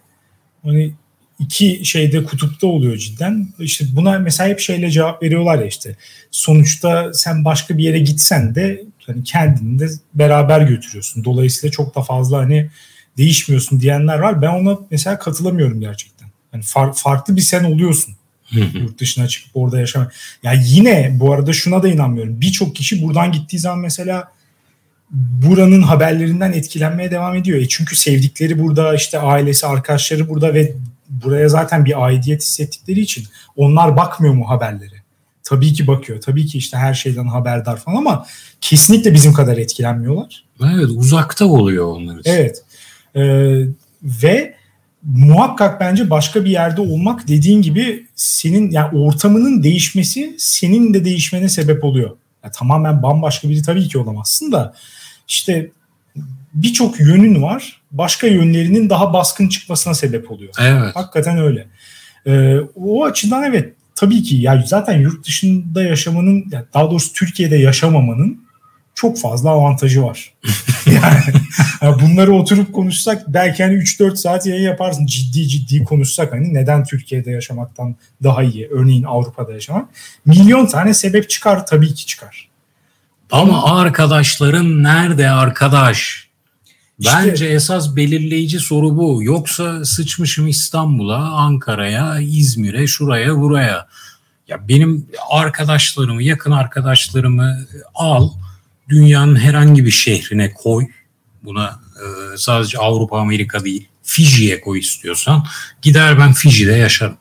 hani 0.64 0.94
iki 1.40 1.82
şeyde 1.86 2.24
kutupta 2.24 2.68
oluyor 2.68 2.98
cidden. 2.98 3.48
İşte 3.60 3.86
buna 3.92 4.20
mesela 4.20 4.50
hep 4.50 4.60
şeyle 4.60 4.92
cevap 4.92 5.24
veriyorlar 5.24 5.60
ya 5.60 5.66
işte. 5.66 5.96
Sonuçta 6.32 7.14
sen 7.14 7.46
başka 7.46 7.78
bir 7.78 7.84
yere 7.84 8.00
gitsen 8.00 8.56
de 8.56 8.84
hani 9.06 9.24
kendini 9.24 9.80
de 9.80 9.90
beraber 10.14 10.62
götürüyorsun. 10.62 11.24
Dolayısıyla 11.24 11.72
çok 11.72 11.96
da 11.96 12.02
fazla 12.02 12.38
hani 12.38 12.70
değişmiyorsun 13.18 13.80
diyenler 13.80 14.20
var. 14.20 14.42
Ben 14.42 14.48
ona 14.50 14.78
mesela 14.92 15.20
katılamıyorum 15.20 15.82
gerçekten. 15.82 16.28
Hani 16.52 16.64
far- 16.64 16.94
farklı 16.96 17.36
bir 17.36 17.42
sen 17.42 17.64
oluyorsun 17.64 18.16
yurt 18.52 19.00
dışına 19.00 19.28
çıkıp 19.28 19.52
orada 19.54 19.80
yaşamak. 19.80 20.14
Ya 20.44 20.54
yine 20.66 21.12
bu 21.20 21.34
arada 21.34 21.54
şuna 21.54 21.84
da 21.84 21.88
inanmıyorum. 21.88 22.42
Birçok 22.42 22.76
kişi 22.76 23.04
buradan 23.04 23.32
gittiği 23.32 23.60
zaman 23.60 23.80
mesela 23.80 24.32
buranın 25.12 25.82
haberlerinden 25.82 26.54
etkilenmeye 26.54 27.12
devam 27.12 27.36
ediyor. 27.36 27.60
E 27.60 27.68
çünkü 27.68 27.96
sevdikleri 27.96 28.60
burada, 28.60 28.96
işte 28.96 29.20
ailesi, 29.20 29.68
arkadaşları 29.68 30.30
burada 30.30 30.54
ve 30.54 30.74
buraya 31.10 31.50
zaten 31.50 31.86
bir 31.86 32.06
aidiyet 32.06 32.42
hissettikleri 32.42 33.00
için 33.00 33.28
onlar 33.56 33.98
bakmıyor 33.98 34.34
mu 34.34 34.50
haberleri? 34.50 34.96
Tabii 35.44 35.74
ki 35.74 35.88
bakıyor. 35.88 36.22
Tabii 36.22 36.46
ki 36.46 36.58
işte 36.58 36.78
her 36.78 36.94
şeyden 36.94 37.28
haberdar 37.28 37.78
falan 37.78 37.98
ama 37.98 38.26
kesinlikle 38.62 39.14
bizim 39.14 39.34
kadar 39.34 39.58
etkilenmiyorlar. 39.58 40.44
Evet 40.64 40.90
uzakta 40.90 41.46
oluyor 41.46 41.86
onlar 41.86 42.20
için. 42.20 42.32
Evet. 42.32 42.64
Ee, 43.16 43.64
ve 44.04 44.54
muhakkak 45.04 45.80
bence 45.80 46.10
başka 46.10 46.46
bir 46.46 46.50
yerde 46.50 46.82
olmak 46.82 47.28
dediğin 47.28 47.62
gibi 47.62 48.08
senin 48.16 48.72
yani 48.72 48.98
ortamının 48.98 49.64
değişmesi 49.64 50.36
senin 50.38 50.94
de 50.94 51.06
değişmene 51.06 51.50
sebep 51.50 51.84
oluyor. 51.84 52.10
Ya 52.44 52.52
tamamen 52.52 53.04
bambaşka 53.04 53.50
biri 53.50 53.62
tabii 53.62 53.88
ki 53.88 53.98
olamazsın 53.98 54.52
da 54.52 54.74
işte 55.28 55.72
birçok 56.54 57.00
yönün 57.00 57.42
var. 57.42 57.82
Başka 57.92 58.28
yönlerinin 58.28 58.90
daha 58.90 59.14
baskın 59.14 59.50
çıkmasına 59.50 59.94
sebep 59.94 60.32
oluyor. 60.32 60.54
Evet. 60.60 60.96
Hakikaten 60.96 61.38
öyle. 61.38 61.68
Ee, 62.28 62.58
o 62.76 63.06
açıdan 63.06 63.44
evet 63.44 63.74
tabii 63.96 64.24
ki 64.24 64.36
ya 64.36 64.64
zaten 64.68 65.00
yurt 65.00 65.28
dışında 65.28 65.84
yaşamanın 65.84 66.46
yani 66.52 66.66
daha 66.74 66.92
doğrusu 66.92 67.14
Türkiye'de 67.14 67.58
yaşamamanın 67.58 68.47
çok 68.98 69.20
fazla 69.20 69.50
avantajı 69.50 70.04
var. 70.04 70.34
yani, 70.86 71.24
yani 71.82 72.02
bunları 72.02 72.34
oturup 72.34 72.74
konuşsak 72.74 73.24
belki 73.28 73.64
hani 73.64 73.76
3-4 73.76 74.16
saat 74.16 74.46
yayın 74.46 74.64
yaparsın 74.64 75.06
ciddi 75.06 75.48
ciddi 75.48 75.84
konuşsak 75.84 76.34
hani 76.34 76.54
neden 76.54 76.84
Türkiye'de 76.84 77.32
yaşamaktan 77.32 77.96
daha 78.24 78.44
iyi 78.44 78.68
örneğin 78.68 79.04
Avrupa'da 79.04 79.54
yaşamak. 79.54 79.90
Milyon 80.26 80.66
tane 80.66 80.94
sebep 80.94 81.30
çıkar 81.30 81.66
tabii 81.66 81.94
ki 81.94 82.06
çıkar. 82.06 82.50
Ama 83.32 83.80
arkadaşların 83.80 84.84
nerede 84.84 85.30
arkadaş? 85.30 86.28
Bence 87.06 87.34
işte, 87.34 87.46
esas 87.48 87.96
belirleyici 87.96 88.60
soru 88.60 88.98
bu. 88.98 89.24
Yoksa 89.24 89.86
sıçmışım 89.86 90.48
İstanbul'a, 90.48 91.18
Ankara'ya, 91.18 92.20
İzmir'e, 92.20 92.88
şuraya, 92.88 93.38
buraya. 93.38 93.88
Ya 94.48 94.68
benim 94.68 95.06
arkadaşlarımı, 95.30 96.24
yakın 96.24 96.52
arkadaşlarımı 96.52 97.58
al, 97.96 98.30
dünyanın 98.90 99.36
herhangi 99.36 99.86
bir 99.86 99.92
şehrine 99.92 100.54
koy. 100.54 100.88
Buna 101.44 101.80
e, 101.96 102.38
sadece 102.38 102.78
Avrupa, 102.78 103.20
Amerika 103.20 103.64
değil, 103.64 103.88
Fiji'ye 104.04 104.62
koy 104.62 104.80
istiyorsan. 104.80 105.46
Gider 105.82 106.20
ben 106.20 106.34
Fiji'de 106.34 106.72
yaşarım. 106.72 107.18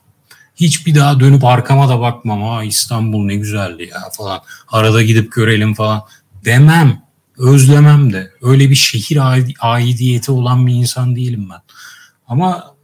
Hiç 0.55 0.87
bir 0.87 0.95
daha 0.95 1.19
dönüp 1.19 1.43
arkama 1.43 1.89
da 1.89 1.99
bakmam. 1.99 2.41
Ha 2.41 2.63
İstanbul 2.63 3.25
ne 3.25 3.35
güzeldi 3.35 3.89
ya 3.91 3.99
falan. 4.17 4.41
Arada 4.67 5.03
gidip 5.03 5.31
görelim 5.31 5.73
falan 5.73 6.01
demem. 6.45 7.07
Özlemem 7.37 8.13
de. 8.13 8.31
Öyle 8.41 8.69
bir 8.69 8.75
şehir 8.75 9.19
aidiyeti 9.59 10.31
olan 10.31 10.67
bir 10.67 10.73
insan 10.73 11.15
değilim 11.15 11.49
ben. 11.49 11.61
Ama 12.27 12.75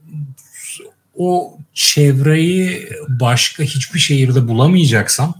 o 1.15 1.57
çevreyi 1.73 2.89
başka 3.07 3.63
hiçbir 3.63 3.99
şehirde 3.99 4.47
bulamayacaksam 4.47 5.35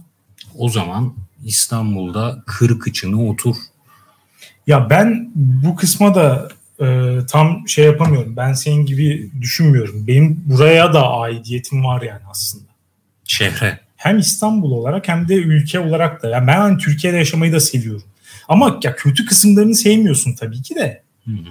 o 0.54 0.68
zaman 0.68 1.14
İstanbul'da 1.44 2.42
kır 2.46 2.78
kıçını 2.78 3.28
otur. 3.28 3.56
Ya 4.66 4.90
ben 4.90 5.32
bu 5.34 5.76
kısma 5.76 6.14
da 6.14 6.48
e, 6.80 7.18
tam 7.30 7.68
şey 7.68 7.84
yapamıyorum. 7.84 8.36
Ben 8.36 8.52
senin 8.52 8.86
gibi 8.86 9.30
düşünmüyorum. 9.40 10.06
Benim 10.06 10.44
buraya 10.46 10.92
da 10.92 11.10
aidiyetim 11.10 11.84
var 11.84 12.02
yani 12.02 12.22
aslında. 12.30 12.64
Şehre. 13.24 13.80
Hem 13.96 14.18
İstanbul 14.18 14.70
olarak 14.70 15.08
hem 15.08 15.28
de 15.28 15.34
ülke 15.34 15.80
olarak 15.80 16.22
da. 16.22 16.28
Yani 16.28 16.46
ben 16.46 16.56
hani 16.56 16.78
Türkiye'de 16.78 17.16
yaşamayı 17.16 17.52
da 17.52 17.60
seviyorum. 17.60 18.08
Ama 18.48 18.80
ya 18.82 18.96
kötü 18.96 19.26
kısımlarını 19.26 19.74
sevmiyorsun 19.74 20.34
tabii 20.34 20.62
ki 20.62 20.74
de. 20.74 21.02
Hı 21.24 21.30
hı. 21.30 21.48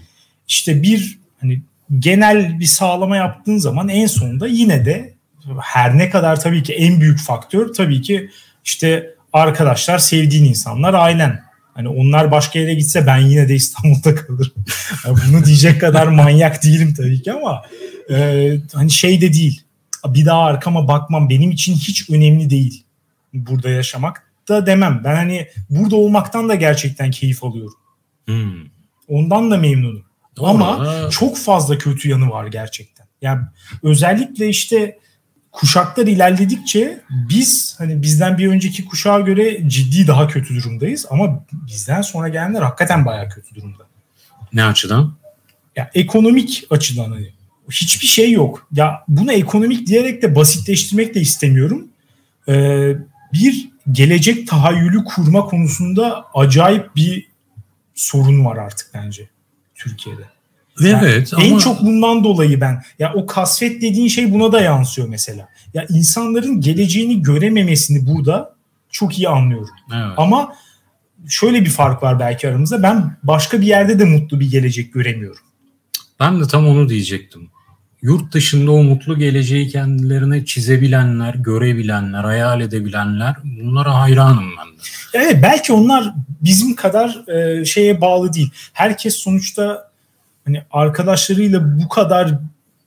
İşte 0.48 0.84
bir 0.84 1.20
hani 1.42 1.62
genel 2.00 2.60
bir 2.60 2.66
sağlama 2.66 3.18
yaptığın 3.18 3.58
zaman 3.58 3.90
en 3.90 4.08
sonunda 4.08 4.48
yine 4.48 4.86
de 4.86 5.14
her 5.62 5.98
ne 5.98 6.10
kadar 6.10 6.40
tabii 6.40 6.64
ki 6.64 6.74
en 6.74 7.02
büyük 7.02 7.20
faktör 7.20 7.74
tabii 7.74 8.02
ki 8.02 8.30
işte 8.66 9.13
arkadaşlar, 9.34 9.98
sevdiğin 9.98 10.46
insanlar, 10.46 10.94
ailen. 10.94 11.44
Hani 11.74 11.88
onlar 11.88 12.32
başka 12.32 12.60
yere 12.60 12.74
gitse 12.74 13.08
ben 13.08 13.18
yine 13.18 13.50
de 13.50 13.56
İstanbul'da 13.56 14.16
kalırım. 14.16 14.54
Yani 15.06 15.18
bunu 15.28 15.46
diyecek 15.46 15.82
kadar 15.82 16.08
manyak 16.08 16.64
değilim 16.64 16.94
tabii 16.98 17.22
ki 17.22 17.34
ama 17.34 17.64
e, 18.10 18.50
hani 18.74 18.92
şey 18.92 19.22
de 19.22 19.34
değil. 19.34 19.62
Bir 20.06 20.26
daha 20.26 20.42
arkama 20.42 20.88
bakmam 20.88 21.30
benim 21.30 21.52
için 21.52 21.76
hiç 21.76 22.10
önemli 22.10 22.50
değil 22.50 22.84
burada 23.34 23.70
yaşamak 23.70 24.28
da 24.50 24.66
demem. 24.66 25.02
Ben 25.04 25.16
hani 25.16 25.48
burada 25.70 25.96
olmaktan 25.96 26.50
da 26.50 26.56
gerçekten 26.56 27.12
keyif 27.12 27.44
alıyorum. 27.44 27.78
Hmm. 28.26 28.68
Ondan 29.08 29.52
da 29.52 29.58
memnunum. 29.58 30.06
Doğru. 30.38 30.46
Ama 30.46 31.10
çok 31.10 31.38
fazla 31.38 31.78
kötü 31.78 32.10
yanı 32.10 32.30
var 32.30 32.48
gerçekten. 32.48 33.08
Yani 33.22 33.42
özellikle 33.84 34.50
işte 34.50 34.98
kuşaklar 35.54 36.08
ilerledikçe 36.08 37.02
biz 37.10 37.76
hani 37.78 38.02
bizden 38.02 38.38
bir 38.38 38.48
önceki 38.48 38.86
kuşağa 38.86 39.20
göre 39.20 39.70
ciddi 39.70 40.08
daha 40.08 40.28
kötü 40.28 40.56
durumdayız 40.56 41.06
ama 41.10 41.46
bizden 41.52 42.02
sonra 42.02 42.28
gelenler 42.28 42.62
hakikaten 42.62 43.06
bayağı 43.06 43.30
kötü 43.30 43.56
durumda. 43.56 43.84
Ne 44.54 44.66
açıdan? 44.66 45.16
Ya 45.76 45.92
ekonomik 45.94 46.68
açıdan 46.70 47.12
hani 47.12 47.34
hiçbir 47.72 48.08
şey 48.08 48.32
yok. 48.32 48.68
Ya 48.72 49.04
bunu 49.08 49.32
ekonomik 49.34 49.88
diyerek 49.88 50.22
de 50.22 50.36
basitleştirmek 50.36 51.16
de 51.16 51.22
istemiyorum. 51.22 51.88
Ee, 52.48 52.96
bir 53.34 53.70
gelecek 53.92 54.48
tahayyülü 54.48 55.04
kurma 55.04 55.46
konusunda 55.46 56.26
acayip 56.34 56.96
bir 56.96 57.28
sorun 57.96 58.46
var 58.46 58.58
artık 58.58 58.90
bence 58.94 59.30
Türkiye'de. 59.76 60.33
Yani 60.80 61.06
evet. 61.06 61.34
En 61.42 61.52
ama... 61.52 61.60
çok 61.60 61.82
bundan 61.82 62.24
dolayı 62.24 62.62
ben 62.62 62.84
ya 63.00 63.14
o 63.14 63.26
kasvet 63.26 63.82
dediğin 63.82 64.08
şey 64.08 64.34
buna 64.34 64.52
da 64.52 64.62
yansıyor 64.62 65.08
mesela. 65.08 65.48
Ya 65.74 65.86
insanların 65.90 66.62
geleceğini 66.62 67.22
görememesini 67.22 68.08
burada 68.08 68.56
çok 68.92 69.18
iyi 69.20 69.30
anlıyorum. 69.30 69.76
Evet. 69.94 70.14
Ama 70.18 70.54
şöyle 71.30 71.62
bir 71.62 71.70
fark 71.70 72.04
var 72.04 72.20
belki 72.20 72.50
aramızda. 72.50 72.84
Ben 72.84 73.18
başka 73.24 73.62
bir 73.62 73.66
yerde 73.66 74.00
de 74.00 74.06
mutlu 74.06 74.40
bir 74.40 74.52
gelecek 74.52 74.94
göremiyorum. 74.94 75.42
Ben 76.20 76.42
de 76.42 76.48
tam 76.48 76.68
onu 76.68 76.90
diyecektim. 76.90 77.50
Yurt 78.02 78.34
dışında 78.34 78.72
o 78.72 78.84
mutlu 78.84 79.18
geleceği 79.18 79.70
kendilerine 79.70 80.46
çizebilenler, 80.46 81.34
görebilenler, 81.34 82.24
hayal 82.24 82.62
edebilenler 82.62 83.36
bunlara 83.44 84.00
hayranım 84.00 84.50
ben 84.58 84.68
de. 84.68 84.82
Evet 85.14 85.40
belki 85.44 85.74
onlar 85.74 86.14
bizim 86.42 86.76
kadar 86.76 87.28
e, 87.28 87.66
şeye 87.66 88.02
bağlı 88.02 88.34
değil. 88.34 88.52
Herkes 88.74 89.16
sonuçta 89.16 89.93
hani 90.46 90.64
arkadaşlarıyla 90.72 91.80
bu 91.80 91.90
kadar 91.90 92.38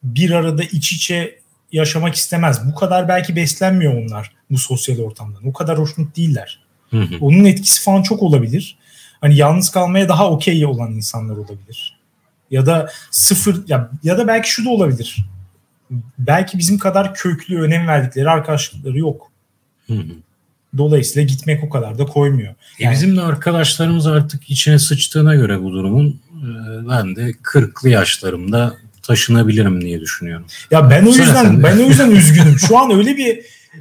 bir 0.02 0.30
arada 0.30 0.62
iç 0.62 0.92
içe 0.92 1.38
yaşamak 1.72 2.14
istemez. 2.14 2.60
Bu 2.66 2.74
kadar 2.74 3.08
belki 3.08 3.36
beslenmiyor 3.36 3.94
onlar 3.94 4.32
bu 4.50 4.58
sosyal 4.58 4.98
ortamdan. 4.98 5.46
O 5.46 5.52
kadar 5.52 5.78
hoşnut 5.78 6.16
değiller. 6.16 6.60
Hı 6.90 7.00
hı. 7.00 7.16
Onun 7.20 7.44
etkisi 7.44 7.82
falan 7.82 8.02
çok 8.02 8.22
olabilir. 8.22 8.78
Hani 9.20 9.36
yalnız 9.36 9.70
kalmaya 9.70 10.08
daha 10.08 10.30
okey 10.30 10.66
olan 10.66 10.92
insanlar 10.92 11.36
olabilir. 11.36 11.96
Ya 12.50 12.66
da 12.66 12.90
sıfır 13.10 13.68
ya, 13.68 13.90
ya 14.02 14.18
da 14.18 14.26
belki 14.26 14.50
şu 14.50 14.64
da 14.64 14.70
olabilir. 14.70 15.16
Belki 16.18 16.58
bizim 16.58 16.78
kadar 16.78 17.14
köklü 17.14 17.60
önem 17.60 17.86
verdikleri 17.86 18.30
arkadaşlıkları 18.30 18.98
yok. 18.98 19.30
Hı 19.86 19.92
hı. 19.92 20.12
Dolayısıyla 20.78 21.26
gitmek 21.26 21.64
o 21.64 21.68
kadar 21.68 21.98
da 21.98 22.06
koymuyor. 22.06 22.54
Yani, 22.78 22.92
e 22.92 22.94
bizim 22.94 23.16
de 23.16 23.22
arkadaşlarımız 23.22 24.06
artık 24.06 24.50
içine 24.50 24.78
sıçtığına 24.78 25.34
göre 25.34 25.62
bu 25.62 25.72
durumun 25.72 26.20
ben 26.88 27.16
de 27.16 27.30
40'lı 27.30 27.88
yaşlarımda 27.88 28.76
taşınabilirim 29.02 29.80
diye 29.80 30.00
düşünüyorum. 30.00 30.46
Ya 30.70 30.90
ben 30.90 31.06
o 31.06 31.09
yüzden 31.09 31.62
ben 31.62 31.78
o 31.78 31.82
yüzden 31.88 32.11
üzgünüm. 32.20 32.59
Şu 32.59 32.78
an 32.78 32.90
öyle 32.90 33.16
bir 33.16 33.40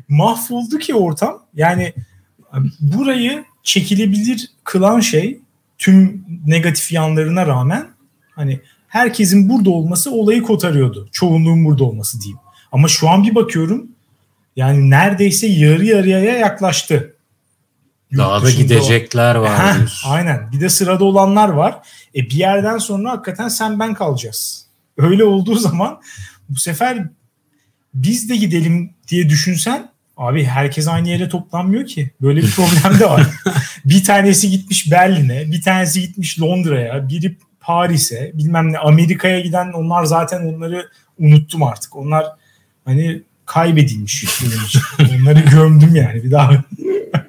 mahvoldu 0.09 0.77
ki 0.77 0.95
ortam. 0.95 1.41
Yani 1.53 1.93
burayı 2.79 3.43
çekilebilir 3.63 4.49
kılan 4.63 4.99
şey 4.99 5.39
tüm 5.77 6.25
negatif 6.45 6.91
yanlarına 6.91 7.47
rağmen 7.47 7.87
hani 8.31 8.59
herkesin 8.87 9.49
burada 9.49 9.69
olması 9.69 10.11
olayı 10.11 10.41
kotarıyordu. 10.41 11.09
Çoğunluğun 11.11 11.65
burada 11.65 11.83
olması 11.83 12.21
diyeyim. 12.21 12.39
Ama 12.71 12.87
şu 12.87 13.09
an 13.09 13.23
bir 13.23 13.35
bakıyorum 13.35 13.87
yani 14.55 14.89
neredeyse 14.89 15.47
yarı 15.47 15.85
yarıya 15.85 16.19
yaklaştı. 16.19 17.14
Daha 18.17 18.43
da 18.43 18.51
gidecekler 18.51 19.35
var. 19.35 19.59
Heh, 19.59 20.11
aynen. 20.11 20.51
Bir 20.51 20.61
de 20.61 20.69
sırada 20.69 21.03
olanlar 21.03 21.49
var. 21.49 21.79
E 22.15 22.23
bir 22.23 22.35
yerden 22.35 22.77
sonra 22.77 23.11
hakikaten 23.11 23.47
sen 23.47 23.79
ben 23.79 23.93
kalacağız. 23.93 24.65
Öyle 24.97 25.23
olduğu 25.23 25.55
zaman 25.55 26.01
bu 26.49 26.59
sefer 26.59 27.07
biz 27.93 28.29
de 28.29 28.35
gidelim 28.35 28.93
diye 29.07 29.29
düşünsen 29.29 29.89
abi 30.17 30.43
herkes 30.43 30.87
aynı 30.87 31.09
yere 31.09 31.29
toplanmıyor 31.29 31.85
ki. 31.85 32.11
Böyle 32.21 32.41
bir 32.41 32.51
problem 32.51 32.99
de 32.99 33.09
var. 33.09 33.27
bir 33.85 34.03
tanesi 34.03 34.49
gitmiş 34.49 34.91
Berlin'e, 34.91 35.51
bir 35.51 35.61
tanesi 35.61 36.01
gitmiş 36.01 36.41
Londra'ya, 36.41 37.09
biri 37.09 37.37
Paris'e, 37.59 38.31
bilmem 38.33 38.73
ne 38.73 38.77
Amerika'ya 38.77 39.39
giden 39.39 39.71
onlar 39.73 40.03
zaten 40.03 40.53
onları 40.53 40.89
unuttum 41.19 41.63
artık. 41.63 41.95
Onlar 41.95 42.25
hani 42.85 43.21
kaybedilmiş 43.45 44.25
benim 44.43 44.65
için. 44.65 44.81
Onları 45.21 45.39
gömdüm 45.39 45.95
yani 45.95 46.23
bir 46.23 46.31
daha. 46.31 46.63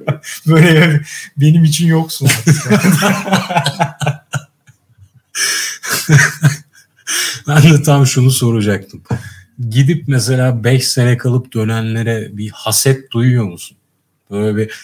Böyle 0.47 1.01
benim 1.37 1.65
için 1.65 1.87
yoksun 1.87 2.29
ben 7.49 7.63
de 7.63 7.83
tam 7.83 8.07
şunu 8.07 8.31
soracaktım. 8.31 9.03
Gidip 9.71 10.05
mesela 10.09 10.65
5 10.65 10.89
sene 10.89 11.17
kalıp 11.17 11.55
dönenlere 11.55 12.37
bir 12.37 12.51
haset 12.51 13.13
duyuyor 13.13 13.45
musun? 13.45 13.77
Böyle 14.31 14.57
bir 14.57 14.75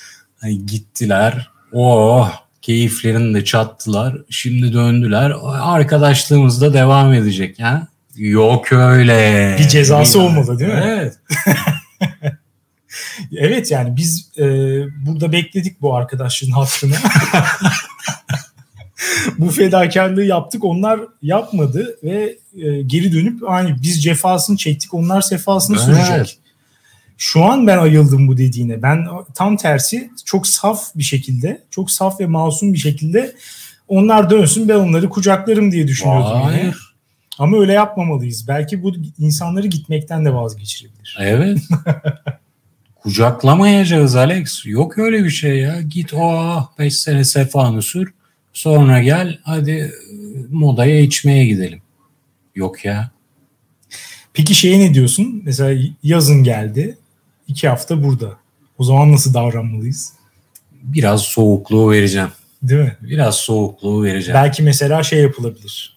hani 0.40 0.66
gittiler. 0.66 1.50
Oh 1.72 2.42
keyiflerini 2.62 3.34
de 3.34 3.44
çattılar. 3.44 4.16
Şimdi 4.30 4.72
döndüler. 4.72 5.32
Arkadaşlığımız 5.44 6.60
da 6.60 6.74
devam 6.74 7.12
edecek. 7.12 7.58
Ya. 7.58 7.88
Yok 8.16 8.72
öyle. 8.72 9.56
Bir 9.58 9.68
cezası 9.68 10.18
bir, 10.18 10.24
olmalı 10.24 10.58
değil 10.58 10.72
mi? 10.72 10.82
Evet. 10.84 11.18
evet 13.36 13.70
yani 13.70 13.96
biz 13.96 14.30
e, 14.38 14.44
burada 15.06 15.32
bekledik 15.32 15.80
bu 15.80 15.96
arkadaşlığın 15.96 16.50
hakkını. 16.50 16.94
bu 19.38 19.50
fedakarlığı 19.50 20.24
yaptık 20.24 20.64
onlar 20.64 21.00
yapmadı 21.22 21.98
ve 22.02 22.38
e, 22.56 22.82
geri 22.82 23.12
dönüp 23.12 23.48
hani 23.48 23.76
biz 23.82 24.02
cefasını 24.02 24.56
çektik 24.56 24.94
onlar 24.94 25.20
sefasını 25.20 25.76
evet. 25.76 26.06
sürecek. 26.06 26.38
Şu 27.18 27.44
an 27.44 27.66
ben 27.66 27.78
ayıldım 27.78 28.28
bu 28.28 28.36
dediğine. 28.36 28.82
Ben 28.82 29.06
tam 29.34 29.56
tersi 29.56 30.10
çok 30.24 30.46
saf 30.46 30.96
bir 30.96 31.02
şekilde, 31.02 31.62
çok 31.70 31.90
saf 31.90 32.20
ve 32.20 32.26
masum 32.26 32.72
bir 32.72 32.78
şekilde 32.78 33.34
onlar 33.88 34.30
dönsün 34.30 34.68
ben 34.68 34.74
onları 34.74 35.08
kucaklarım 35.08 35.72
diye 35.72 35.88
düşünüyordum. 35.88 36.42
Hayır. 36.42 36.62
Yani. 36.62 36.72
Ama 37.38 37.58
öyle 37.58 37.72
yapmamalıyız. 37.72 38.48
Belki 38.48 38.82
bu 38.82 38.92
insanları 39.18 39.66
gitmekten 39.66 40.24
de 40.24 40.34
vazgeçirebilir. 40.34 41.16
Evet. 41.20 41.58
Kucaklamayacağız 43.02 44.16
Alex. 44.16 44.66
Yok 44.66 44.98
öyle 44.98 45.24
bir 45.24 45.30
şey 45.30 45.58
ya. 45.58 45.80
Git 45.80 46.14
o 46.14 46.68
5 46.78 46.98
sene 46.98 47.24
sefanı 47.24 47.82
sür. 47.82 48.12
Sonra 48.52 49.02
gel 49.02 49.38
hadi 49.42 49.70
e, 49.70 49.90
modaya 50.50 51.00
içmeye 51.00 51.46
gidelim. 51.46 51.82
Yok 52.54 52.84
ya. 52.84 53.10
Peki 54.34 54.54
şeye 54.54 54.78
ne 54.80 54.94
diyorsun? 54.94 55.42
Mesela 55.44 55.80
yazın 56.02 56.44
geldi. 56.44 56.98
iki 57.48 57.68
hafta 57.68 58.04
burada. 58.04 58.38
O 58.78 58.84
zaman 58.84 59.12
nasıl 59.12 59.34
davranmalıyız? 59.34 60.12
Biraz 60.82 61.22
soğukluğu 61.22 61.90
vereceğim. 61.90 62.28
Değil 62.62 62.80
mi? 62.80 62.96
Biraz 63.02 63.36
soğukluğu 63.36 64.04
vereceğim. 64.04 64.40
Belki 64.42 64.62
mesela 64.62 65.02
şey 65.02 65.20
yapılabilir. 65.22 65.96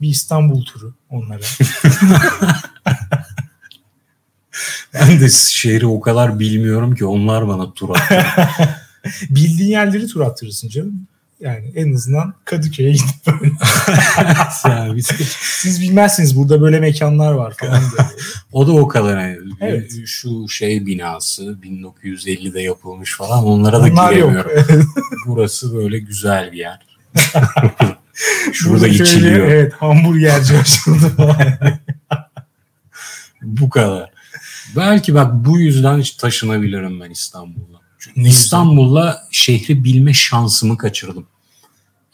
Bir 0.00 0.08
İstanbul 0.08 0.64
turu 0.64 0.94
onlara. 1.10 1.40
ben 4.94 5.20
de 5.20 5.28
şehri 5.28 5.86
o 5.86 6.00
kadar 6.00 6.38
bilmiyorum 6.38 6.94
ki 6.94 7.04
onlar 7.04 7.48
bana 7.48 7.72
tur 7.72 7.90
atıyor. 7.96 8.24
Bildiğin 9.30 9.70
yerleri 9.70 10.06
tur 10.06 10.20
attırırsın 10.20 10.68
canım. 10.68 11.06
Yani 11.40 11.72
en 11.74 11.94
azından 11.94 12.34
Kadıköy'e 12.44 12.92
gidip 12.92 13.26
böyle. 13.26 13.52
yani 14.64 14.96
biz, 14.96 15.06
siz 15.40 15.80
bilmezsiniz 15.80 16.36
burada 16.36 16.60
böyle 16.60 16.80
mekanlar 16.80 17.32
var 17.32 17.54
falan 17.60 17.80
diye. 17.80 18.08
o 18.52 18.66
da 18.66 18.72
o 18.72 18.88
kadar. 18.88 19.18
Yani. 19.18 19.38
Evet. 19.60 19.92
Şu 20.06 20.48
şey 20.48 20.86
binası 20.86 21.42
1950'de 21.42 22.60
yapılmış 22.60 23.16
falan 23.16 23.44
onlara 23.44 23.80
da 23.80 23.92
Onlar 23.92 24.12
giremiyorum. 24.12 24.50
Burası 25.26 25.76
böyle 25.76 25.98
güzel 25.98 26.52
bir 26.52 26.58
yer. 26.58 26.86
Şurada 28.52 28.74
Burada 28.74 28.92
şöyle, 28.92 29.04
içiliyor. 29.04 29.48
Evet 29.48 29.72
hamburgerci 29.72 30.58
açıldı. 30.58 31.12
Bu 33.42 33.70
kadar. 33.70 34.19
Belki 34.76 35.14
bak 35.14 35.32
bu 35.34 35.58
yüzden 35.58 36.02
taşınabilirim 36.18 37.00
ben 37.00 37.10
İstanbul'a. 37.10 37.80
Çünkü. 37.98 38.20
İstanbul'la 38.20 39.22
şehri 39.30 39.84
bilme 39.84 40.14
şansımı 40.14 40.76
kaçırdım. 40.78 41.26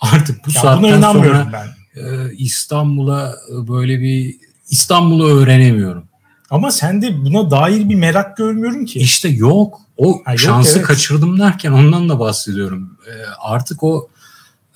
Artık 0.01 0.47
bu 0.47 0.51
ya 0.55 0.61
saatten 0.61 1.01
sonra 1.01 1.53
ben. 1.53 1.67
e, 2.03 2.33
İstanbul'a 2.35 3.35
e, 3.53 3.69
böyle 3.69 4.01
bir 4.01 4.37
İstanbul'u 4.71 5.29
öğrenemiyorum. 5.29 6.05
Ama 6.51 6.71
sende 6.71 7.25
buna 7.25 7.51
dair 7.51 7.89
bir 7.89 7.95
merak 7.95 8.37
görmüyorum 8.37 8.85
ki. 8.85 8.99
İşte 8.99 9.29
yok. 9.29 9.81
O 9.97 10.23
Ha, 10.25 10.31
yok, 10.33 10.41
şansı 10.41 10.79
evet. 10.79 10.87
kaçırdım 10.87 11.41
derken 11.41 11.73
ondan 11.73 12.09
da 12.09 12.21
bahsediyorum. 12.21 12.99
E, 13.07 13.13
artık 13.41 13.83
o 13.83 14.09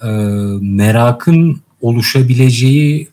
e, 0.02 0.06
merakın 0.60 1.60
oluşabileceği 1.80 3.09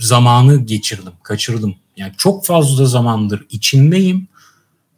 zamanı 0.00 0.56
geçirdim, 0.56 1.12
kaçırdım. 1.22 1.74
Yani 1.96 2.12
çok 2.18 2.46
fazla 2.46 2.86
zamandır 2.86 3.46
içindeyim 3.50 4.28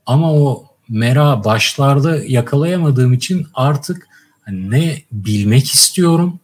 ama 0.06 0.32
o 0.32 0.64
mera 0.88 1.44
başlarda 1.44 2.24
yakalayamadığım 2.24 3.12
için 3.12 3.46
artık 3.54 4.08
ne 4.48 5.02
bilmek 5.12 5.66
istiyorum 5.66 6.40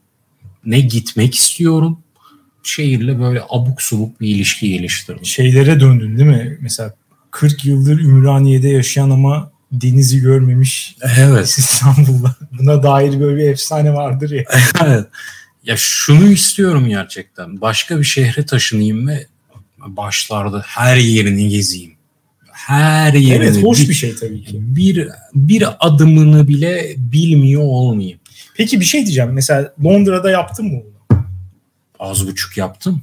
ne 0.69 0.81
gitmek 0.81 1.35
istiyorum. 1.35 1.99
Şehirle 2.63 3.21
böyle 3.21 3.43
abuk 3.49 3.83
subuk 3.83 4.21
bir 4.21 4.29
ilişki 4.29 4.69
geliştirdim. 4.69 5.25
Şeylere 5.25 5.81
döndün 5.81 6.19
değil 6.19 6.31
mi? 6.31 6.59
Mesela 6.61 6.95
40 7.31 7.65
yıldır 7.65 8.01
Ümraniye'de 8.01 8.69
yaşayan 8.69 9.11
ama 9.11 9.51
denizi 9.73 10.21
görmemiş 10.21 10.97
Evet. 11.19 11.47
İstanbul'da. 11.59 12.37
Buna 12.59 12.83
dair 12.83 13.21
böyle 13.21 13.37
bir 13.37 13.49
efsane 13.49 13.95
vardır 13.95 14.31
ya. 14.31 14.45
Evet. 14.87 15.07
Ya 15.69 15.77
şunu 15.77 16.29
istiyorum 16.29 16.89
gerçekten. 16.89 17.61
Başka 17.61 17.99
bir 17.99 18.05
şehre 18.05 18.47
taşınayım 18.47 19.09
ve 19.09 19.27
başlarda 19.79 20.63
her 20.67 20.97
yerini 20.97 21.49
gezeyim. 21.49 21.93
Her 22.53 23.13
yerini. 23.13 23.45
Evet 23.45 23.65
hoş 23.65 23.81
bir, 23.81 23.89
bir 23.89 23.95
şey 23.95 24.17
tabii 24.17 24.45
ki. 24.45 24.57
bir 24.61 25.09
bir 25.35 25.69
adımını 25.81 26.49
bile 26.49 26.95
bilmiyor 26.97 27.63
olmayayım. 27.63 28.19
Peki 28.55 28.81
bir 28.81 28.85
şey 28.85 29.07
diyeceğim. 29.07 29.33
Mesela 29.33 29.73
Londra'da 29.85 30.31
yaptın 30.31 30.67
mı 30.67 30.83
bunu? 30.85 31.25
Az 31.99 32.27
buçuk 32.27 32.57
yaptım. 32.57 33.03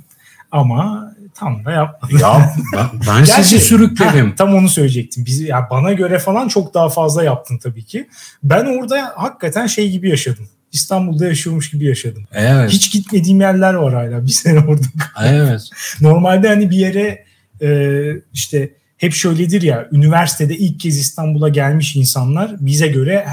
Ama 0.51 1.13
tam 1.33 1.65
da 1.65 1.71
yapmadın. 1.71 2.17
Ya 2.17 2.55
ben, 2.73 2.87
ben 3.07 3.25
Gerçi- 3.25 3.43
sizi 3.43 3.59
sürükledim. 3.59 4.31
Heh, 4.31 4.35
tam 4.35 4.55
onu 4.55 4.69
söyleyecektim. 4.69 5.25
Bizi 5.25 5.43
ya 5.43 5.67
bana 5.69 5.93
göre 5.93 6.19
falan 6.19 6.47
çok 6.47 6.73
daha 6.73 6.89
fazla 6.89 7.23
yaptın 7.23 7.57
tabii 7.57 7.83
ki. 7.83 8.07
Ben 8.43 8.65
orada 8.65 9.13
hakikaten 9.15 9.67
şey 9.67 9.91
gibi 9.91 10.09
yaşadım. 10.09 10.47
İstanbul'da 10.75 11.25
yaşıyormuş 11.25 11.71
gibi 11.71 11.85
yaşadım. 11.85 12.23
Evet. 12.33 12.69
Hiç 12.69 12.91
gitmediğim 12.91 13.41
yerler 13.41 13.73
var 13.73 13.93
hala. 13.93 14.25
Bir 14.25 14.31
sene 14.31 14.59
orada. 14.59 14.85
Evet. 15.25 15.61
Normalde 16.01 16.47
hani 16.47 16.69
bir 16.69 16.77
yere 16.77 17.25
e, 17.61 18.01
işte 18.33 18.69
hep 18.97 19.13
şöyledir 19.13 19.61
ya 19.61 19.89
üniversitede 19.91 20.57
ilk 20.57 20.79
kez 20.79 20.97
İstanbul'a 20.97 21.49
gelmiş 21.49 21.95
insanlar 21.95 22.55
bize 22.59 22.87
göre 22.87 23.25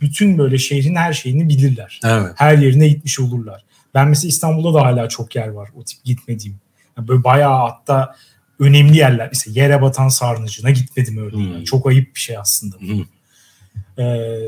bütün 0.00 0.38
böyle 0.38 0.58
şehrin 0.58 0.94
her 0.94 1.12
şeyini 1.12 1.48
bilirler. 1.48 2.00
Evet. 2.04 2.32
Her 2.36 2.58
yerine 2.58 2.88
gitmiş 2.88 3.20
olurlar. 3.20 3.64
Ben 3.94 4.08
mesela 4.08 4.28
İstanbul'da 4.28 4.78
da 4.78 4.82
hala 4.82 5.08
çok 5.08 5.36
yer 5.36 5.48
var 5.48 5.68
o 5.76 5.84
tip 5.84 6.04
gitmediğim. 6.04 6.56
Yani 6.98 7.08
böyle 7.08 7.24
bayağı 7.24 7.58
hatta 7.58 8.16
önemli 8.58 8.96
yerler. 8.96 9.28
Mesela 9.32 9.60
yere 9.60 9.82
batan 9.82 10.08
sarnıcına 10.08 10.70
gitmedim 10.70 11.24
öyle. 11.24 11.36
Hmm. 11.36 11.52
Yani 11.52 11.64
çok 11.64 11.86
ayıp 11.86 12.14
bir 12.14 12.20
şey 12.20 12.36
aslında. 12.36 12.76
Hı. 12.76 13.04
Ee, 14.02 14.38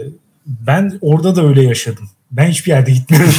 ben 0.46 0.98
orada 1.00 1.36
da 1.36 1.46
öyle 1.46 1.62
yaşadım. 1.62 2.10
Ben 2.32 2.48
hiçbir 2.48 2.70
yerde 2.70 2.90
gitmiyorum. 2.90 3.34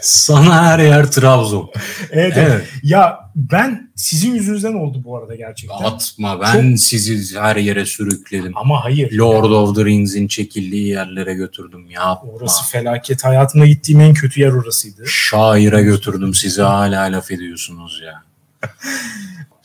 Sana 0.00 0.64
her 0.66 0.78
yer 0.78 1.12
Trabzon. 1.12 1.70
evet, 2.10 2.32
evet. 2.36 2.48
Evet. 2.50 2.68
Ya 2.82 3.30
ben 3.36 3.90
sizin 3.96 4.34
yüzünüzden 4.34 4.74
oldu 4.74 5.00
bu 5.04 5.18
arada 5.18 5.34
gerçekten. 5.34 5.76
Atma 5.76 6.40
ben 6.40 6.74
sizi 6.74 7.40
her 7.40 7.56
yere 7.56 7.86
sürükledim. 7.86 8.56
Ama 8.56 8.84
hayır. 8.84 9.12
Lord 9.12 9.50
of 9.50 9.76
the 9.76 9.84
Rings'in 9.84 10.28
çekildiği 10.28 10.88
yerlere 10.88 11.34
götürdüm. 11.34 11.90
Yapma. 11.90 12.30
Orası 12.32 12.64
felaket. 12.70 13.24
Hayatımda 13.24 13.66
gittiğim 13.66 14.00
en 14.00 14.14
kötü 14.14 14.40
yer 14.40 14.52
orasıydı. 14.52 15.06
Şaire 15.06 15.82
götürdüm 15.82 16.34
sizi 16.34 16.62
hala 16.62 17.02
laf 17.02 17.30
ediyorsunuz 17.30 18.02
ya. 18.04 18.22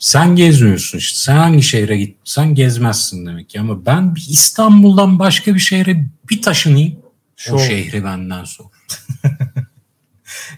Sen 0.00 0.36
gezmiyorsun 0.36 0.98
işte. 0.98 1.18
Sen 1.18 1.36
hangi 1.36 1.62
şehre 1.62 1.96
git? 1.96 2.16
Sen 2.24 2.54
gezmezsin 2.54 3.26
demek 3.26 3.48
ki. 3.50 3.60
Ama 3.60 3.86
ben 3.86 4.14
İstanbul'dan 4.28 5.18
başka 5.18 5.54
bir 5.54 5.60
şehre 5.60 6.06
bir 6.30 6.42
taşınayım. 6.42 6.98
Şov. 7.36 7.54
O 7.54 7.58
şehri 7.58 8.04
benden 8.04 8.44
sor. 8.44 8.64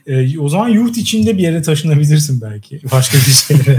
Ee, 0.06 0.38
o 0.38 0.48
zaman 0.48 0.68
yurt 0.68 0.96
içinde 0.96 1.38
bir 1.38 1.42
yere 1.42 1.62
taşınabilirsin 1.62 2.40
belki. 2.40 2.80
Başka 2.92 3.18
bir 3.18 3.32
şehre. 3.32 3.78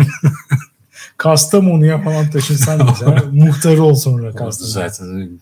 Kastamonu'ya 1.17 2.01
falan 2.01 2.29
taşınsan 2.29 2.85
mesela. 2.85 3.23
muhtarı 3.31 3.83
ol 3.83 3.95
sonra 3.95 4.31
Kastamonu. 4.31 4.71
zaten 4.71 5.39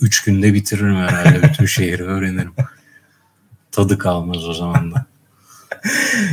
üç 0.00 0.24
günde 0.24 0.54
bitiririm 0.54 0.96
herhalde. 0.96 1.42
Bütün 1.42 1.66
şehri 1.66 2.02
öğrenirim. 2.02 2.52
Tadı 3.72 3.98
kalmaz 3.98 4.48
o 4.48 4.52
zaman 4.54 4.92
da. 4.92 5.06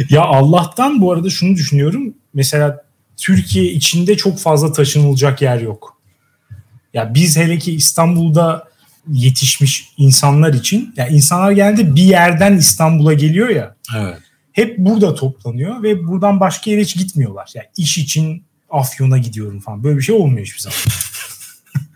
Ya 0.10 0.22
Allah'tan 0.22 1.02
bu 1.02 1.12
arada 1.12 1.30
şunu 1.30 1.56
düşünüyorum. 1.56 2.14
Mesela 2.34 2.87
Türkiye 3.18 3.66
içinde 3.66 4.18
çok 4.18 4.40
fazla 4.40 4.74
taşınılacak 4.74 5.42
yer 5.42 5.60
yok. 5.62 5.98
Ya 6.94 7.14
biz 7.14 7.38
hele 7.38 7.58
ki 7.58 7.76
İstanbul'da 7.76 8.68
yetişmiş 9.12 9.90
insanlar 9.98 10.54
için 10.54 10.94
ya 10.98 11.08
insanlar 11.08 11.52
genelde 11.52 11.96
bir 11.96 12.04
yerden 12.04 12.58
İstanbul'a 12.58 13.14
geliyor 13.14 13.50
ya 13.50 13.76
Evet. 13.98 14.18
hep 14.52 14.78
burada 14.78 15.16
toplanıyor 15.16 15.84
ve 15.84 16.08
buradan 16.08 16.40
başka 16.40 16.72
yere 16.72 16.82
hiç 16.82 16.98
gitmiyorlar. 16.98 17.52
Yani 17.56 17.68
iş 17.78 17.98
için 17.98 18.44
Afyon'a 18.70 19.18
gidiyorum 19.18 19.60
falan. 19.60 19.84
Böyle 19.84 19.98
bir 19.98 20.04
şey 20.04 20.16
olmuyor 20.16 20.46
hiçbir 20.46 20.60
zaman. 20.62 20.78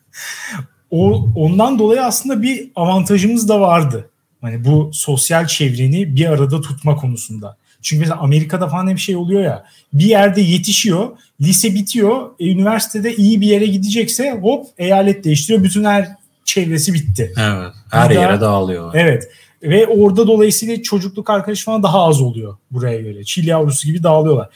o 0.92 1.30
ondan 1.36 1.80
dolayı 1.80 2.02
aslında 2.02 2.42
bir 2.42 2.72
avantajımız 2.76 3.50
da 3.50 3.62
vardı. 3.62 4.10
Hani 4.42 4.66
bu 4.66 4.92
sosyal 4.94 5.48
çevreni 5.48 6.16
bir 6.16 6.26
arada 6.26 6.62
tutma 6.62 6.96
konusunda. 6.96 7.58
Çünkü 7.82 8.00
mesela 8.00 8.20
Amerika'da 8.20 8.68
falan 8.68 8.88
hep 8.90 9.00
şey 9.00 9.16
oluyor 9.16 9.42
ya. 9.42 9.64
Bir 9.94 10.06
yerde 10.06 10.42
yetişiyor, 10.42 11.10
lise 11.42 11.76
bitiyor, 11.76 12.30
e, 12.40 12.52
üniversitede 12.52 13.16
iyi 13.16 13.42
bir 13.42 13.48
yere 13.48 13.66
gidecekse 13.66 14.32
hop 14.32 14.66
eyalet 14.78 15.24
değiştiriyor. 15.24 15.64
Bütün 15.64 15.84
her 15.84 16.08
çevresi 16.46 16.94
bitti. 16.94 17.34
Evet. 17.38 17.74
Her 17.92 18.10
Bir 18.10 18.16
daha- 18.16 18.24
yere 18.24 18.42
dağılıyorlar. 18.42 18.96
Evet. 18.96 19.30
Ve 19.64 19.88
orada 19.88 20.28
dolayısıyla 20.28 20.82
çocukluk 20.82 21.30
arkadaşı 21.30 21.66
falan 21.66 21.84
daha 21.84 22.04
az 22.04 22.22
oluyor 22.22 22.58
buraya 22.72 23.02
göre. 23.02 23.24
Çil 23.24 23.48
yavrusu 23.48 23.88
gibi 23.88 24.04
dağılıyorlar. 24.04 24.50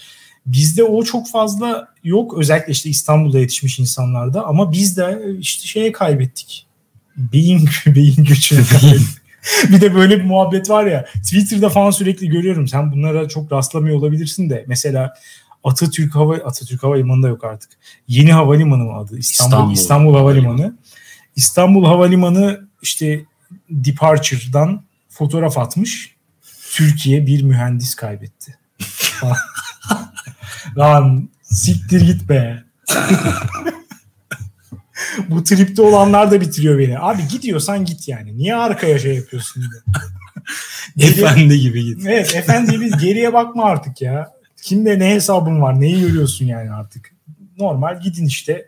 Bizde 0.46 0.84
o 0.84 1.04
çok 1.04 1.30
fazla 1.30 1.88
yok. 2.04 2.38
Özellikle 2.38 2.72
işte 2.72 2.90
İstanbul'da 2.90 3.40
yetişmiş 3.40 3.80
insanlarda. 3.80 4.46
Ama 4.46 4.72
biz 4.72 4.98
de 4.98 5.22
işte 5.40 5.68
şeye 5.68 5.92
kaybettik. 5.92 6.66
Beyin, 7.18 7.70
beyin 7.86 8.16
gücünü 8.16 8.66
kaybettik. 8.68 9.25
bir 9.70 9.82
de 9.82 9.96
böyle 9.96 10.20
bir 10.20 10.24
muhabbet 10.24 10.70
var 10.70 10.86
ya. 10.86 11.06
Twitter'da 11.06 11.70
falan 11.70 11.92
sürekli 11.92 12.30
görüyorum. 12.30 12.68
Sen 12.68 12.92
bunlara 12.92 13.28
çok 13.28 13.52
rastlamıyor 13.52 13.98
olabilirsin 13.98 14.50
de. 14.50 14.66
Mesela 14.68 15.14
Atatürk 15.64 16.16
Hava 16.16 16.36
Atatürk 16.36 16.84
Havalimanı'nda 16.84 17.28
yok 17.28 17.44
artık. 17.44 17.70
Yeni 18.08 18.34
havalimanı 18.34 18.84
mı 18.84 18.98
adı? 18.98 19.18
İstanbul 19.18 19.52
İstanbul, 19.54 19.74
İstanbul 19.74 20.16
Havalimanı. 20.16 20.78
İstanbul 21.36 21.86
Havalimanı 21.86 22.68
işte 22.82 23.26
Departure'dan 23.70 24.84
fotoğraf 25.10 25.58
atmış. 25.58 26.16
Türkiye 26.72 27.28
bir 27.28 27.44
mühendis 27.44 27.96
kaybetti. 27.96 28.58
Lan 30.78 31.30
siktir 31.44 32.02
git 32.02 32.30
be. 32.30 32.64
Bu 35.30 35.44
tripte 35.44 35.82
olanlar 35.82 36.32
da 36.32 36.42
bitiriyor 36.42 36.80
beni. 36.80 37.00
Abi 37.00 37.22
gidiyorsan 37.32 37.86
git 37.86 38.08
yani. 38.08 38.38
Niye 38.38 38.56
arkaya 38.56 39.00
şey 39.00 39.16
yapıyorsun? 39.16 39.64
efendi 41.00 41.60
gibi 41.60 41.86
git. 41.86 42.06
Evet 42.06 42.36
efendi 42.36 42.72
gibi 42.72 42.92
geriye 43.02 43.34
bakma 43.34 43.66
artık 43.66 44.02
ya. 44.02 44.32
Kimde 44.62 45.00
ne 45.00 45.10
hesabın 45.10 45.62
var 45.62 45.82
neyi 45.82 46.02
görüyorsun 46.02 46.46
yani 46.46 46.72
artık. 46.72 47.12
Normal 47.58 48.02
gidin 48.02 48.26
işte. 48.26 48.68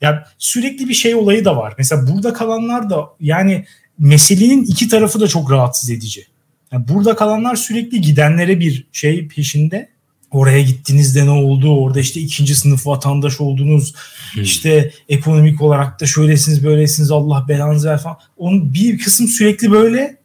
Ya 0.00 0.28
sürekli 0.38 0.88
bir 0.88 0.94
şey 0.94 1.14
olayı 1.14 1.44
da 1.44 1.56
var. 1.56 1.74
Mesela 1.78 2.06
burada 2.08 2.32
kalanlar 2.32 2.90
da 2.90 3.04
yani 3.20 3.64
meselenin 3.98 4.64
iki 4.64 4.88
tarafı 4.88 5.20
da 5.20 5.28
çok 5.28 5.50
rahatsız 5.50 5.90
edici. 5.90 6.26
Yani 6.72 6.88
burada 6.88 7.16
kalanlar 7.16 7.56
sürekli 7.56 8.00
gidenlere 8.00 8.60
bir 8.60 8.86
şey 8.92 9.28
peşinde. 9.28 9.88
Oraya 10.30 10.62
gittiğinizde 10.62 11.26
ne 11.26 11.30
oldu? 11.30 11.76
Orada 11.76 12.00
işte 12.00 12.20
ikinci 12.20 12.54
sınıf 12.54 12.86
vatandaş 12.86 13.40
oldunuz. 13.40 13.94
Hmm. 14.32 14.42
İşte 14.42 14.90
ekonomik 15.08 15.62
olarak 15.62 16.00
da 16.00 16.06
şöylesiniz 16.06 16.64
böylesiniz 16.64 17.10
Allah 17.10 17.44
belanızı 17.48 17.88
ver 17.88 17.98
falan. 17.98 18.18
Onun 18.36 18.74
bir 18.74 18.98
kısım 18.98 19.28
sürekli 19.28 19.70
böyle. 19.70 20.16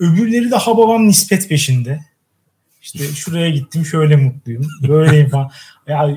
Öbürleri 0.00 0.50
de 0.50 0.56
hababam 0.56 1.08
nispet 1.08 1.48
peşinde. 1.48 2.00
İşte 2.82 3.04
şuraya 3.14 3.50
gittim 3.50 3.86
şöyle 3.86 4.16
mutluyum. 4.16 4.66
Böyleyim 4.88 5.28
falan. 5.28 5.50
Ya 5.88 6.08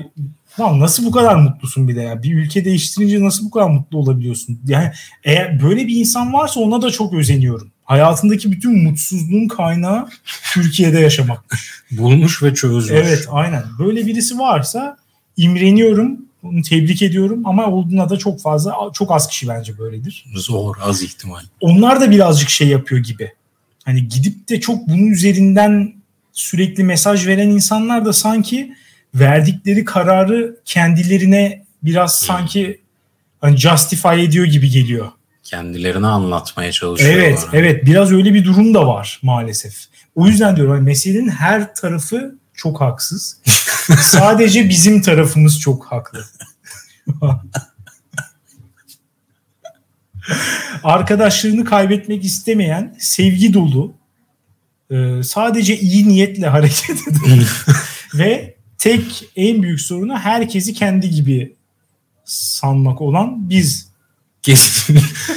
Lan 0.60 0.80
nasıl 0.80 1.06
bu 1.06 1.10
kadar 1.10 1.34
mutlusun 1.34 1.88
bir 1.88 1.96
de 1.96 2.02
ya? 2.02 2.22
Bir 2.22 2.34
ülke 2.34 2.64
değiştirince 2.64 3.24
nasıl 3.24 3.46
bu 3.46 3.50
kadar 3.50 3.70
mutlu 3.70 3.98
olabiliyorsun? 3.98 4.60
Yani 4.66 4.90
eğer 5.24 5.62
böyle 5.62 5.86
bir 5.86 5.96
insan 5.96 6.32
varsa 6.32 6.60
ona 6.60 6.82
da 6.82 6.90
çok 6.90 7.14
özeniyorum. 7.14 7.70
Hayatındaki 7.84 8.52
bütün 8.52 8.82
mutsuzluğun 8.82 9.48
kaynağı 9.48 10.08
Türkiye'de 10.52 11.00
yaşamakmış. 11.00 11.82
Bulmuş 11.90 12.42
ve 12.42 12.54
çözmüş. 12.54 13.00
Evet 13.04 13.28
aynen. 13.30 13.64
Böyle 13.78 14.06
birisi 14.06 14.38
varsa 14.38 14.96
imreniyorum. 15.36 16.18
Onu 16.42 16.62
tebrik 16.62 17.02
ediyorum 17.02 17.46
ama 17.46 17.66
olduğuna 17.66 18.10
da 18.10 18.16
çok 18.16 18.40
fazla 18.40 18.74
çok 18.94 19.12
az 19.12 19.28
kişi 19.28 19.48
bence 19.48 19.78
böyledir. 19.78 20.24
Zor 20.34 20.76
az 20.82 21.02
ihtimal. 21.02 21.40
Onlar 21.60 22.00
da 22.00 22.10
birazcık 22.10 22.50
şey 22.50 22.68
yapıyor 22.68 23.00
gibi. 23.00 23.32
Hani 23.84 24.08
gidip 24.08 24.48
de 24.48 24.60
çok 24.60 24.88
bunun 24.88 25.06
üzerinden 25.06 25.94
sürekli 26.32 26.84
mesaj 26.84 27.26
veren 27.26 27.48
insanlar 27.48 28.04
da 28.04 28.12
sanki 28.12 28.74
verdikleri 29.14 29.84
kararı 29.84 30.56
kendilerine 30.64 31.64
biraz 31.82 32.18
sanki 32.18 32.80
hani 33.40 33.56
justify 33.56 34.24
ediyor 34.24 34.46
gibi 34.46 34.70
geliyor. 34.70 35.08
Kendilerini 35.44 36.06
anlatmaya 36.06 36.72
çalışıyorlar. 36.72 37.18
Evet, 37.18 37.46
evet. 37.52 37.86
Biraz 37.86 38.12
öyle 38.12 38.34
bir 38.34 38.44
durum 38.44 38.74
da 38.74 38.86
var 38.86 39.20
maalesef. 39.22 39.74
O 40.14 40.26
yüzden 40.26 40.56
diyorum 40.56 40.72
hani 40.72 40.84
meselenin 40.84 41.28
her 41.28 41.74
tarafı 41.74 42.34
çok 42.54 42.80
haksız. 42.80 43.40
Sadece 44.00 44.68
bizim 44.68 45.02
tarafımız 45.02 45.60
çok 45.60 45.86
haklı. 45.86 46.24
Arkadaşlarını 50.84 51.64
kaybetmek 51.64 52.24
istemeyen, 52.24 52.96
sevgi 52.98 53.54
dolu, 53.54 53.94
e, 54.90 55.22
sadece 55.22 55.78
iyi 55.80 56.08
niyetle 56.08 56.46
hareket 56.46 57.08
eden 57.08 57.44
ve 58.14 58.54
tek 58.78 59.28
en 59.36 59.62
büyük 59.62 59.80
sorunu 59.80 60.18
herkesi 60.18 60.74
kendi 60.74 61.10
gibi 61.10 61.54
sanmak 62.24 63.00
olan 63.00 63.50
biz. 63.50 63.93
Kesinlikle. 64.44 65.34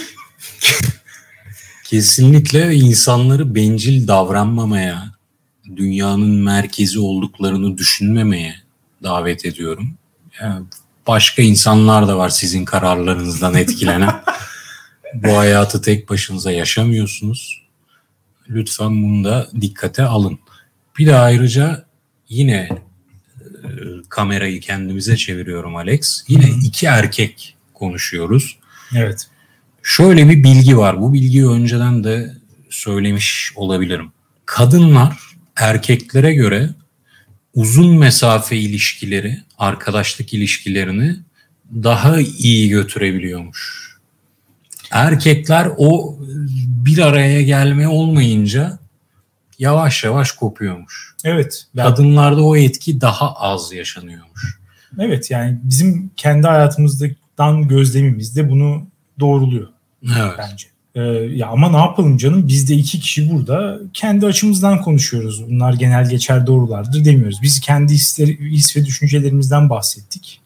Kesinlikle 1.84 2.76
insanları 2.76 3.56
bencil 3.56 4.08
davranmamaya, 4.08 5.12
dünyanın 5.76 6.30
merkezi 6.30 7.00
olduklarını 7.00 7.78
düşünmemeye 7.78 8.56
davet 9.04 9.46
ediyorum. 9.46 9.94
Yani 10.42 10.66
başka 11.08 11.42
insanlar 11.42 12.08
da 12.08 12.18
var 12.18 12.30
sizin 12.30 12.66
kararlarınızdan 12.66 13.56
etkilenen. 13.56 14.16
Bu 15.14 15.38
hayatı 15.38 15.82
tek 15.82 16.10
başınıza 16.10 16.52
yaşamıyorsunuz. 16.52 17.62
Lütfen 18.50 19.04
bunu 19.04 19.24
da 19.24 19.48
dikkate 19.62 20.04
alın. 20.04 20.40
Bir 21.00 21.06
de 21.06 21.16
ayrıca 21.16 21.86
yine 22.30 22.70
kamerayı 24.10 24.60
kendimize 24.60 25.18
çeviriyorum 25.18 25.76
Alex. 25.76 26.24
Yine 26.28 26.50
iki 26.64 26.86
erkek 26.86 27.56
konuşuyoruz. 27.74 28.58
Evet. 28.96 29.28
Şöyle 29.84 30.30
bir 30.30 30.44
bilgi 30.44 30.78
var. 30.78 31.02
Bu 31.02 31.14
bilgiyi 31.14 31.48
önceden 31.48 32.04
de 32.04 32.34
söylemiş 32.70 33.52
olabilirim. 33.56 34.12
Kadınlar 34.46 35.18
erkeklere 35.56 36.34
göre 36.34 36.70
uzun 37.54 37.98
mesafe 37.98 38.58
ilişkileri, 38.58 39.42
arkadaşlık 39.58 40.34
ilişkilerini 40.34 41.16
daha 41.74 42.20
iyi 42.22 42.70
götürebiliyormuş. 42.70 43.88
Erkekler 44.92 45.70
o 45.78 46.20
bir 46.86 46.98
araya 46.98 47.42
gelme 47.42 47.88
olmayınca 47.88 48.80
yavaş 49.60 50.04
yavaş 50.04 50.32
kopuyormuş. 50.32 51.16
Evet. 51.24 51.68
Kadınlarda 51.78 52.44
o 52.44 52.56
etki 52.56 53.02
daha 53.02 53.36
az 53.36 53.74
yaşanıyormuş. 53.74 54.60
Evet 55.00 55.32
yani 55.32 55.60
bizim 55.64 56.12
kendi 56.18 56.48
hayatımızdan 57.38 57.68
gözlemimiz 57.68 58.36
de 58.36 58.50
bunu 58.50 58.88
doğruluyor 59.20 59.68
evet. 60.04 60.34
bence. 60.38 60.68
Ee, 60.96 61.02
ya 61.36 61.48
ama 61.48 61.70
ne 61.70 61.78
yapalım 61.78 62.18
canım 62.18 62.48
biz 62.48 62.70
de 62.70 62.76
iki 62.76 63.00
kişi 63.00 63.32
burada 63.32 63.80
kendi 63.94 64.26
açımızdan 64.26 64.82
konuşuyoruz. 64.82 65.50
Bunlar 65.50 65.74
genel 65.74 66.10
geçer 66.10 66.48
doğrulardır 66.48 67.06
demiyoruz. 67.06 67.42
Biz 67.42 67.60
kendi 67.60 67.94
hisleri, 67.94 68.52
his 68.52 68.78
ve 68.78 68.86
düşüncelerimizden 68.86 69.70
bahsettik. 69.70 70.42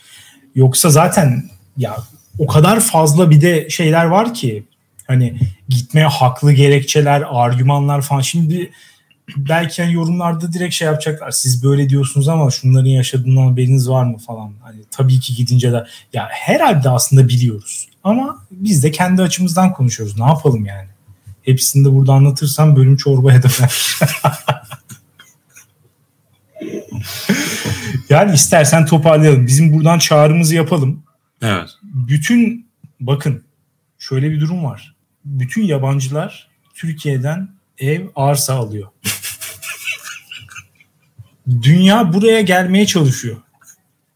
Yoksa 0.56 0.90
zaten 0.90 1.50
ya 1.78 1.98
o 2.40 2.48
kadar 2.48 2.80
fazla 2.80 3.30
bir 3.30 3.42
de 3.42 3.70
şeyler 3.70 4.06
var 4.06 4.34
ki 4.34 4.64
hani 5.08 5.40
gitmeye 5.70 6.08
haklı 6.08 6.54
gerekçeler, 6.54 7.24
argümanlar 7.30 8.02
falan. 8.02 8.22
Şimdi 8.22 8.72
belki 9.38 9.82
yani 9.82 9.94
yorumlarda 9.94 10.54
direkt 10.54 10.76
şey 10.76 10.86
yapacaklar. 10.86 11.32
Siz 11.32 11.64
böyle 11.64 11.90
diyorsunuz 11.90 12.28
ama 12.28 12.52
şunların 12.52 12.90
yaşadığından 12.90 13.48
haberiniz 13.48 13.90
var 13.90 14.04
mı 14.04 14.18
falan. 14.18 14.54
Hani 14.62 14.82
tabii 14.92 15.20
ki 15.20 15.36
gidince 15.36 15.72
de 15.72 15.86
ya 16.14 16.28
herhalde 16.30 16.90
aslında 16.90 17.28
biliyoruz. 17.28 17.88
Ama 18.04 18.46
biz 18.52 18.84
de 18.84 18.92
kendi 18.92 19.22
açımızdan 19.22 19.74
konuşuyoruz. 19.74 20.20
Ne 20.20 20.26
yapalım 20.26 20.66
yani? 20.66 20.88
Hepsini 21.44 21.86
de 21.86 21.94
burada 21.94 22.14
anlatırsam 22.14 22.76
bölüm 22.76 22.98
çorbaya 22.98 23.44
döner. 23.44 24.00
yani 28.10 28.34
istersen 28.34 28.86
toparlayalım. 28.86 29.48
Bizim 29.48 29.74
buradan 29.74 30.00
çağrımızı 30.00 30.56
yapalım. 30.56 31.04
Evet. 31.42 31.70
Bütün 31.84 32.68
bakın 33.00 33.44
şöyle 34.00 34.32
bir 34.32 34.42
durum 34.42 34.64
var. 34.64 34.96
Bütün 35.26 35.64
yabancılar 35.64 36.50
Türkiye'den 36.74 37.50
ev 37.82 38.08
arsa 38.16 38.54
alıyor. 38.56 38.88
Dünya 41.62 42.14
buraya 42.14 42.42
gelmeye 42.42 42.86
çalışıyor. 42.86 43.38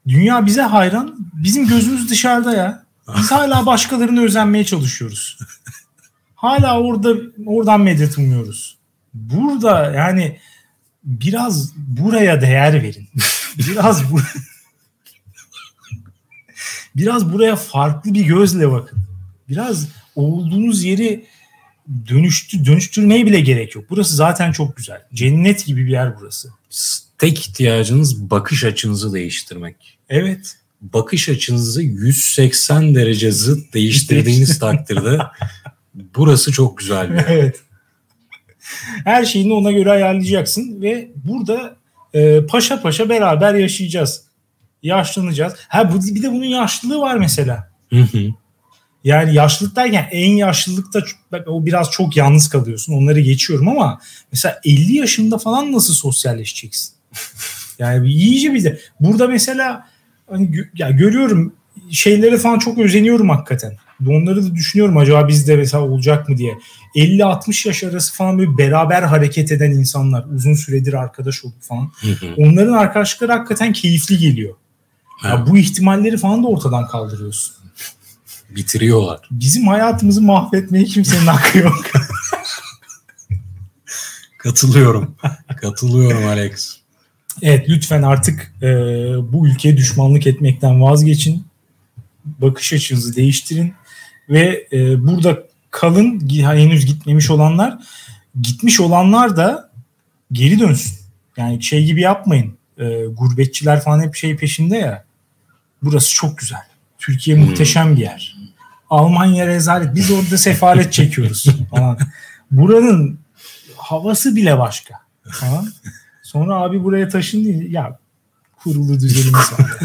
Dünya 0.07 0.45
bize 0.45 0.61
hayran. 0.61 1.15
Bizim 1.33 1.67
gözümüz 1.67 2.09
dışarıda 2.09 2.53
ya. 2.53 2.85
Biz 3.17 3.31
hala 3.31 3.65
başkalarını 3.65 4.23
özenmeye 4.23 4.65
çalışıyoruz. 4.65 5.39
Hala 6.35 6.79
orada 6.79 7.13
oradan 7.45 7.81
medet 7.81 8.17
umuyoruz. 8.17 8.77
Burada 9.13 9.91
yani 9.91 10.39
biraz 11.03 11.75
buraya 11.75 12.41
değer 12.41 12.83
verin. 12.83 13.09
Biraz 13.57 14.11
bu 14.11 14.19
biraz 16.95 17.33
buraya 17.33 17.55
farklı 17.55 18.13
bir 18.13 18.25
gözle 18.25 18.71
bakın. 18.71 18.99
Biraz 19.49 19.87
olduğunuz 20.15 20.83
yeri 20.83 21.25
dönüştü, 22.09 22.65
dönüştürmeye 22.65 23.25
bile 23.25 23.39
gerek 23.39 23.75
yok. 23.75 23.85
Burası 23.89 24.15
zaten 24.15 24.51
çok 24.51 24.77
güzel. 24.77 25.01
Cennet 25.13 25.65
gibi 25.65 25.85
bir 25.85 25.91
yer 25.91 26.19
burası. 26.19 26.49
Tek 27.17 27.39
ihtiyacınız 27.39 28.29
bakış 28.29 28.63
açınızı 28.63 29.13
değiştirmek. 29.13 29.97
Evet. 30.09 30.57
Bakış 30.81 31.29
açınızı 31.29 31.81
180 31.81 32.95
derece 32.95 33.31
zıt 33.31 33.73
değiştirdiğiniz 33.73 34.59
takdirde 34.59 35.19
burası 36.15 36.51
çok 36.51 36.77
güzel 36.77 37.09
bir 37.09 37.15
yer. 37.15 37.25
Evet. 37.27 37.61
Her 39.03 39.25
şeyini 39.25 39.53
ona 39.53 39.71
göre 39.71 39.91
ayarlayacaksın 39.91 40.81
ve 40.81 41.11
burada 41.15 41.75
e, 42.13 42.45
paşa 42.45 42.81
paşa 42.81 43.09
beraber 43.09 43.53
yaşayacağız. 43.53 44.21
Yaşlanacağız. 44.83 45.53
Ha 45.67 45.93
bu 45.93 46.15
bir 46.15 46.23
de 46.23 46.31
bunun 46.31 46.45
yaşlılığı 46.45 46.99
var 46.99 47.15
mesela. 47.15 47.71
Hı 47.89 48.01
hı. 48.01 48.33
Yani 49.05 49.33
yaşlılık 49.35 49.75
derken 49.75 50.07
en 50.11 50.31
yaşlılıkta 50.31 51.03
o 51.47 51.65
biraz 51.65 51.91
çok 51.91 52.17
yalnız 52.17 52.49
kalıyorsun. 52.49 52.93
Onları 52.93 53.19
geçiyorum 53.19 53.67
ama 53.67 53.99
mesela 54.31 54.59
50 54.65 54.95
yaşında 54.95 55.37
falan 55.37 55.71
nasıl 55.71 55.93
sosyalleşeceksin? 55.93 56.93
yani 57.79 58.07
iyice 58.09 58.53
bir 58.53 58.63
de 58.63 58.79
burada 58.99 59.27
mesela 59.27 59.87
hani 60.29 60.51
ya 60.77 60.89
görüyorum 60.89 61.53
şeylere 61.91 62.37
falan 62.37 62.59
çok 62.59 62.77
özeniyorum 62.77 63.29
hakikaten. 63.29 63.77
Onları 64.07 64.45
da 64.45 64.55
düşünüyorum 64.55 64.97
acaba 64.97 65.27
bizde 65.27 65.55
mesela 65.55 65.83
olacak 65.83 66.29
mı 66.29 66.37
diye. 66.37 66.57
50-60 66.95 67.67
yaş 67.67 67.83
arası 67.83 68.13
falan 68.13 68.37
böyle 68.37 68.57
beraber 68.57 69.01
hareket 69.01 69.51
eden 69.51 69.71
insanlar 69.71 70.25
uzun 70.35 70.53
süredir 70.53 70.93
arkadaş 70.93 71.45
olup 71.45 71.61
falan. 71.61 71.91
Hı 72.01 72.07
hı. 72.07 72.33
Onların 72.37 72.73
arkadaşlıkları 72.73 73.31
hakikaten 73.31 73.73
keyifli 73.73 74.17
geliyor. 74.17 74.55
Ya 75.23 75.45
bu 75.49 75.57
ihtimalleri 75.57 76.17
falan 76.17 76.43
da 76.43 76.47
ortadan 76.47 76.87
kaldırıyorsun. 76.87 77.64
Bitiriyorlar. 78.55 79.19
Bizim 79.31 79.67
hayatımızı 79.67 80.21
mahvetmeye 80.21 80.85
kimsenin 80.85 81.27
hakkı 81.27 81.57
yok. 81.57 81.85
Katılıyorum. 84.37 85.15
Katılıyorum 85.61 86.27
Alex. 86.27 86.77
Evet 87.41 87.69
lütfen 87.69 88.01
artık 88.01 88.53
e, 88.61 88.67
bu 89.33 89.47
ülkeye 89.47 89.77
düşmanlık 89.77 90.27
etmekten 90.27 90.81
vazgeçin. 90.81 91.45
Bakış 92.25 92.73
açınızı 92.73 93.15
değiştirin 93.15 93.73
ve 94.29 94.67
e, 94.71 95.07
burada 95.07 95.43
kalın 95.71 96.29
henüz 96.29 96.85
gitmemiş 96.85 97.29
olanlar 97.29 97.77
gitmiş 98.41 98.79
olanlar 98.79 99.37
da 99.37 99.69
geri 100.31 100.59
dönsün. 100.59 100.97
Yani 101.37 101.63
şey 101.63 101.85
gibi 101.85 102.01
yapmayın. 102.01 102.57
E, 102.77 103.05
gurbetçiler 103.05 103.81
falan 103.81 104.03
hep 104.03 104.15
şey 104.15 104.37
peşinde 104.37 104.77
ya. 104.77 105.05
Burası 105.83 106.13
çok 106.13 106.37
güzel. 106.37 106.61
Türkiye 106.97 107.37
muhteşem 107.37 107.95
bir 107.95 108.01
yer. 108.01 108.34
Almanya 108.89 109.47
rezalet. 109.47 109.95
Biz 109.95 110.11
orada 110.11 110.37
sefalet 110.37 110.93
çekiyoruz 110.93 111.45
falan. 111.71 111.97
Buranın 112.51 113.19
havası 113.77 114.35
bile 114.35 114.59
başka. 114.59 114.95
Tamam. 115.39 115.67
Sonra 116.23 116.55
abi 116.55 116.83
buraya 116.83 117.09
taşındı. 117.09 117.49
Ya 117.63 117.99
kurulu 118.63 118.99
düzenimiz 118.99 119.53
var. 119.53 119.77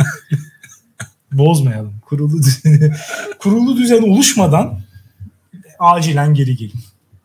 Bozmayalım. 1.32 1.94
Kurulu 2.00 2.38
düzeni. 2.42 2.94
kurulu 3.38 3.76
düzen 3.76 4.02
oluşmadan 4.02 4.80
acilen 5.78 6.34
geri 6.34 6.56
gelin. 6.56 6.80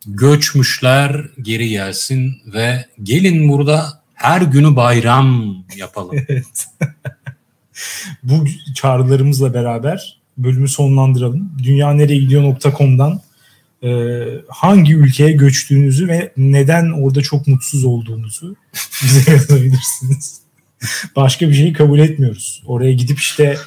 Göçmüşler 0.07 1.29
geri 1.41 1.69
gelsin 1.69 2.35
ve 2.53 2.85
gelin 3.03 3.49
burada 3.49 4.01
her 4.13 4.41
günü 4.41 4.75
bayram 4.75 5.55
yapalım. 5.75 6.15
evet. 6.27 6.67
Bu 8.23 8.45
çağrılarımızla 8.75 9.53
beraber 9.53 10.19
bölümü 10.37 10.67
sonlandıralım. 10.67 11.51
Dünyanereyegidiyor.com'dan 11.63 13.21
e, 13.83 13.89
hangi 14.47 14.95
ülkeye 14.95 15.31
göçtüğünüzü 15.31 16.07
ve 16.07 16.31
neden 16.37 16.91
orada 16.91 17.21
çok 17.21 17.47
mutsuz 17.47 17.85
olduğunuzu 17.85 18.55
bize 19.03 19.31
yazabilirsiniz. 19.31 20.41
Başka 21.15 21.49
bir 21.49 21.53
şeyi 21.53 21.73
kabul 21.73 21.99
etmiyoruz. 21.99 22.63
Oraya 22.65 22.93
gidip 22.93 23.19
işte 23.19 23.57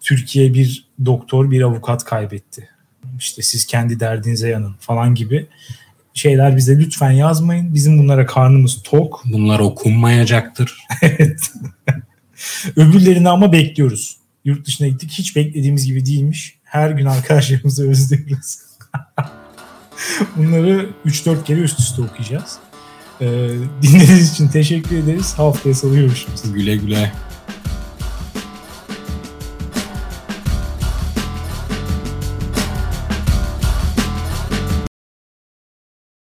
Türkiye 0.00 0.54
bir 0.54 0.84
doktor, 1.04 1.50
bir 1.50 1.62
avukat 1.62 2.04
kaybetti. 2.04 2.68
İşte 3.18 3.42
siz 3.42 3.66
kendi 3.66 4.00
derdinize 4.00 4.48
yanın 4.48 4.74
falan 4.80 5.14
gibi 5.14 5.46
şeyler 6.14 6.56
bize 6.56 6.78
lütfen 6.78 7.10
yazmayın. 7.10 7.74
Bizim 7.74 7.98
bunlara 7.98 8.26
karnımız 8.26 8.82
tok. 8.82 9.22
Bunlar 9.24 9.60
okunmayacaktır. 9.60 10.78
evet. 11.02 11.52
Öbürlerini 12.76 13.28
ama 13.28 13.52
bekliyoruz. 13.52 14.16
Yurt 14.50 14.66
dışına 14.66 14.88
gittik. 14.88 15.10
Hiç 15.10 15.36
beklediğimiz 15.36 15.86
gibi 15.86 16.06
değilmiş. 16.06 16.58
Her 16.64 16.90
gün 16.90 17.06
arkadaşlarımızı 17.06 17.90
özlüyoruz. 17.90 18.58
Bunları 20.36 20.88
3-4 21.06 21.44
kere 21.44 21.60
üst 21.60 21.80
üste 21.80 22.02
okuyacağız. 22.02 22.58
Ee, 23.20 23.26
dinlediğiniz 23.82 24.32
için 24.32 24.48
teşekkür 24.48 24.96
ederiz. 24.96 25.34
Haftaya 25.36 25.74
salı 25.74 25.96
görüşürüz. 25.96 26.52
Güle 26.54 26.76
güle. 26.76 27.12